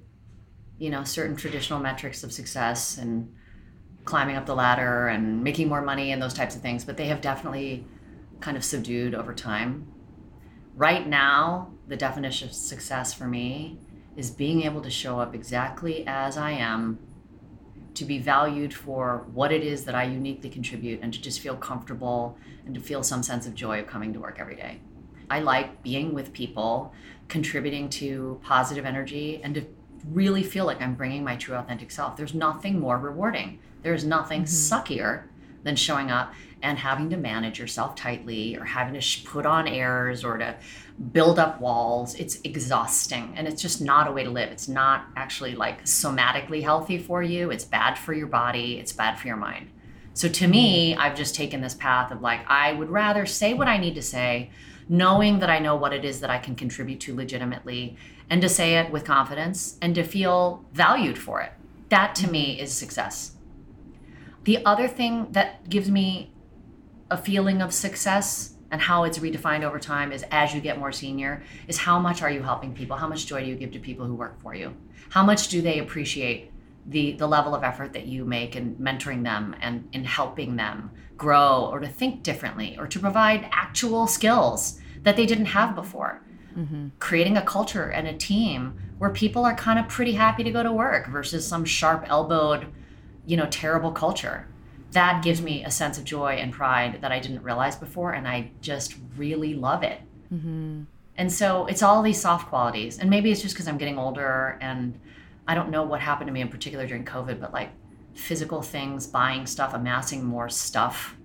[0.77, 3.33] you know, certain traditional metrics of success and
[4.05, 7.07] climbing up the ladder and making more money and those types of things, but they
[7.07, 7.85] have definitely
[8.39, 9.90] kind of subdued over time.
[10.75, 13.77] Right now, the definition of success for me
[14.15, 16.99] is being able to show up exactly as I am,
[17.93, 21.55] to be valued for what it is that I uniquely contribute, and to just feel
[21.55, 24.79] comfortable and to feel some sense of joy of coming to work every day.
[25.29, 26.93] I like being with people,
[27.27, 29.65] contributing to positive energy, and to
[30.09, 32.15] really feel like I'm bringing my true authentic self.
[32.15, 33.59] There's nothing more rewarding.
[33.81, 34.73] There's nothing mm-hmm.
[34.73, 35.23] suckier
[35.63, 40.23] than showing up and having to manage yourself tightly or having to put on airs
[40.23, 40.55] or to
[41.11, 42.15] build up walls.
[42.15, 44.49] It's exhausting and it's just not a way to live.
[44.49, 47.51] It's not actually like somatically healthy for you.
[47.51, 49.69] It's bad for your body, it's bad for your mind.
[50.13, 53.67] So to me, I've just taken this path of like, I would rather say what
[53.67, 54.51] I need to say,
[54.89, 57.95] knowing that I know what it is that I can contribute to legitimately,
[58.29, 61.51] and to say it with confidence and to feel valued for it.
[61.89, 63.35] That to me is success.
[64.43, 66.33] The other thing that gives me
[67.11, 70.93] a feeling of success and how it's redefined over time is as you get more
[70.93, 72.95] senior is how much are you helping people?
[72.95, 74.73] How much joy do you give to people who work for you?
[75.09, 76.51] How much do they appreciate
[76.87, 80.89] the the level of effort that you make in mentoring them and in helping them
[81.17, 86.23] grow or to think differently or to provide actual skills that they didn't have before?
[86.57, 86.87] Mm-hmm.
[86.99, 90.63] Creating a culture and a team where people are kind of pretty happy to go
[90.63, 92.67] to work versus some sharp elbowed
[93.25, 94.47] you know terrible culture
[94.91, 98.27] that gives me a sense of joy and pride that i didn't realize before and
[98.27, 99.99] i just really love it.
[100.33, 100.83] Mm-hmm.
[101.17, 104.57] And so it's all these soft qualities and maybe it's just because i'm getting older
[104.61, 104.99] and
[105.47, 107.69] i don't know what happened to me in particular during covid but like
[108.13, 111.15] physical things buying stuff amassing more stuff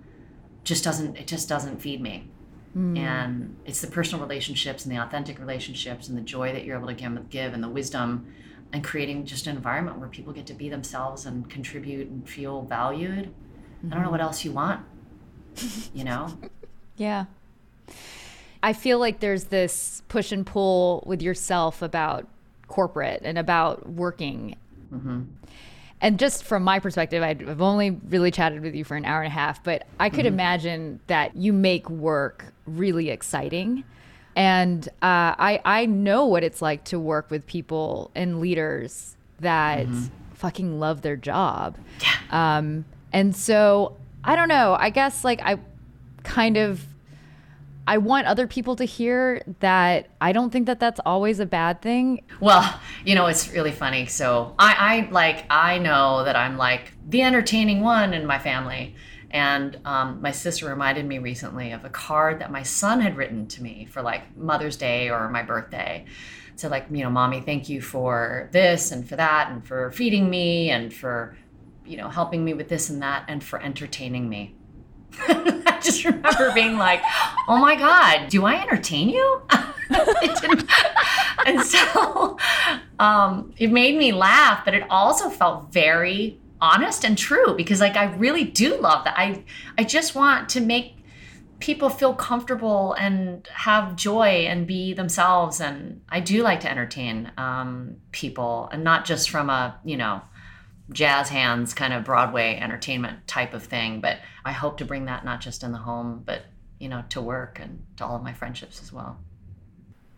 [0.67, 2.29] just doesn't it just doesn't feed me.
[2.77, 2.97] Mm.
[2.97, 6.87] And it's the personal relationships and the authentic relationships and the joy that you're able
[6.87, 8.33] to give, give and the wisdom
[8.73, 12.63] and creating just an environment where people get to be themselves and contribute and feel
[12.63, 13.33] valued
[13.85, 14.81] i don't know what else you want
[15.93, 16.29] you know
[16.97, 17.25] Yeah.
[18.61, 22.27] I feel like there's this push and pull with yourself about
[22.67, 24.55] corporate and about working.
[26.01, 29.27] And just from my perspective, I've only really chatted with you for an hour and
[29.27, 33.83] a half, but I could imagine that you make work really exciting.
[34.35, 39.85] And uh, I, I know what it's like to work with people and leaders that
[40.33, 41.77] fucking love their job.
[42.31, 44.75] Um, and so I don't know.
[44.79, 45.59] I guess like I
[46.23, 46.85] kind of
[47.87, 51.81] I want other people to hear that I don't think that that's always a bad
[51.81, 52.21] thing.
[52.41, 54.07] Well, you know, it's really funny.
[54.07, 54.75] So I,
[55.07, 58.95] I like, I know that I'm like the entertaining one in my family.
[59.31, 63.47] And um, my sister reminded me recently of a card that my son had written
[63.47, 66.03] to me for like Mother's Day or my birthday.
[66.57, 70.29] So, like, you know, mommy, thank you for this and for that and for feeding
[70.29, 71.37] me and for,
[71.87, 74.55] you know, helping me with this and that and for entertaining me.
[75.19, 77.01] I just remember being like,
[77.47, 79.41] "Oh my God, do I entertain you?"
[81.47, 82.37] And so
[82.99, 87.95] um, it made me laugh, but it also felt very honest and true because, like,
[87.95, 89.17] I really do love that.
[89.17, 89.43] I
[89.77, 90.95] I just want to make
[91.59, 97.31] people feel comfortable and have joy and be themselves, and I do like to entertain
[97.37, 100.21] um, people, and not just from a you know
[100.91, 104.01] jazz hands kind of Broadway entertainment type of thing.
[104.01, 106.43] But I hope to bring that not just in the home, but
[106.79, 109.17] you know, to work and to all of my friendships as well.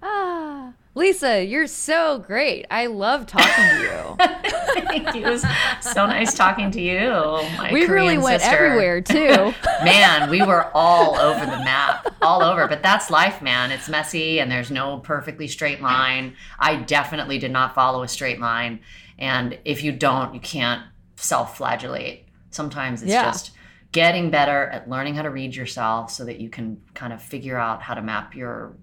[0.01, 2.65] Ah, Lisa, you're so great.
[2.71, 4.15] I love talking to you.
[4.87, 5.25] Thank you.
[5.25, 5.45] It was
[5.81, 7.09] so nice talking to you.
[7.57, 8.55] My we really went sister.
[8.55, 9.53] everywhere too.
[9.83, 12.67] Man, we were all over the map, all over.
[12.67, 13.71] But that's life, man.
[13.71, 16.35] It's messy and there's no perfectly straight line.
[16.57, 18.79] I definitely did not follow a straight line.
[19.19, 20.81] And if you don't, you can't
[21.15, 22.25] self flagellate.
[22.49, 23.25] Sometimes it's Yeah.
[23.25, 23.51] just
[23.91, 27.57] getting better at learning how to read yourself so that you can kind of figure
[27.57, 28.73] out how to map your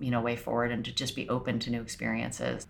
[0.00, 2.66] you know way forward and to just be open to new experiences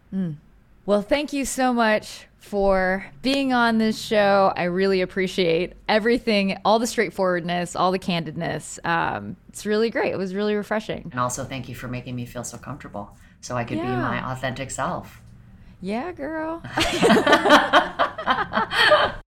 [0.84, 4.52] well, thank you so much for being on this show.
[4.56, 8.84] I really appreciate everything, all the straightforwardness, all the candidness.
[8.84, 10.12] Um, it's really great.
[10.12, 11.08] It was really refreshing.
[11.12, 14.32] and also thank you for making me feel so comfortable so i could be my
[14.32, 15.21] authentic self
[15.82, 16.62] Yeah, girl.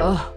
[0.00, 0.32] Oh,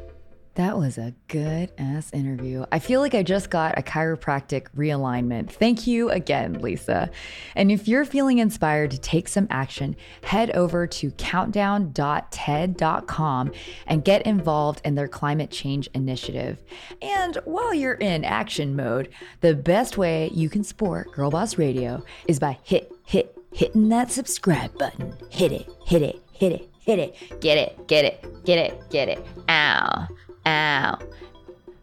[0.56, 2.65] that was a good ass interview.
[2.72, 5.52] I feel like I just got a chiropractic realignment.
[5.52, 7.11] Thank you again, Lisa.
[7.56, 13.52] And if you're feeling inspired to take some action, head over to countdown.ted.com
[13.85, 16.64] and get involved in their climate change initiative.
[17.03, 19.10] And while you're in action mode,
[19.41, 24.11] the best way you can support Girl Boss Radio is by hit, hit, hitting that
[24.11, 25.14] subscribe button.
[25.30, 27.40] Hit it, hit it, hit it, hit it.
[27.41, 29.26] Get it, get it, get it, get it.
[29.49, 30.07] Ow.
[30.45, 30.98] Ow.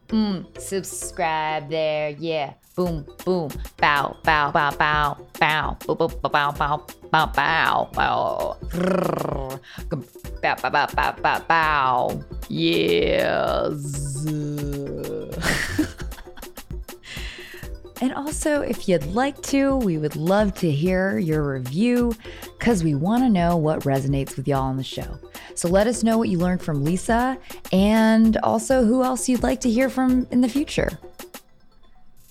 [0.09, 2.55] Mm, subscribe there, yeah.
[2.75, 8.57] Boom, boom, bow, bow, bow, bow, bow, bow, bow, bow, bow, bow, bow, bow, bow,
[10.41, 12.25] bow, bow, bow, bow, bow, bow.
[12.49, 14.25] Yes.
[18.01, 22.15] And also, if you'd like to, we would love to hear your review
[22.59, 25.19] because we want to know what resonates with y'all on the show.
[25.55, 27.37] So let us know what you learned from Lisa
[27.73, 30.99] and also who else you'd like to hear from in the future.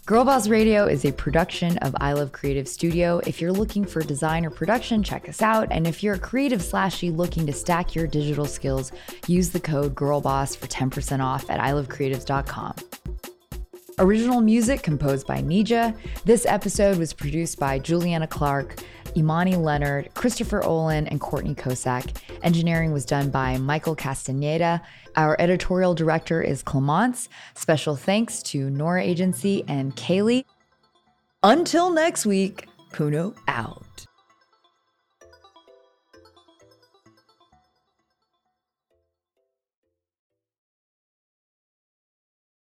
[0.07, 3.19] Girl Boss Radio is a production of I Love Creative Studio.
[3.27, 5.67] If you're looking for design or production, check us out.
[5.69, 8.93] And if you're a creative slashy looking to stack your digital skills,
[9.27, 12.75] use the code GIRLBOSS for 10% off at ilovecreatives.com.
[13.99, 15.97] Original music composed by Nija.
[16.23, 18.75] This episode was produced by Juliana Clark,
[19.15, 22.15] Imani Leonard, Christopher Olin, and Courtney Kosak.
[22.43, 24.83] Engineering was done by Michael Castaneda.
[25.15, 27.27] Our editorial director is Clemence.
[27.55, 30.45] Special thanks to Nora Agency and Kaylee.
[31.41, 34.06] Until next week, Puno out.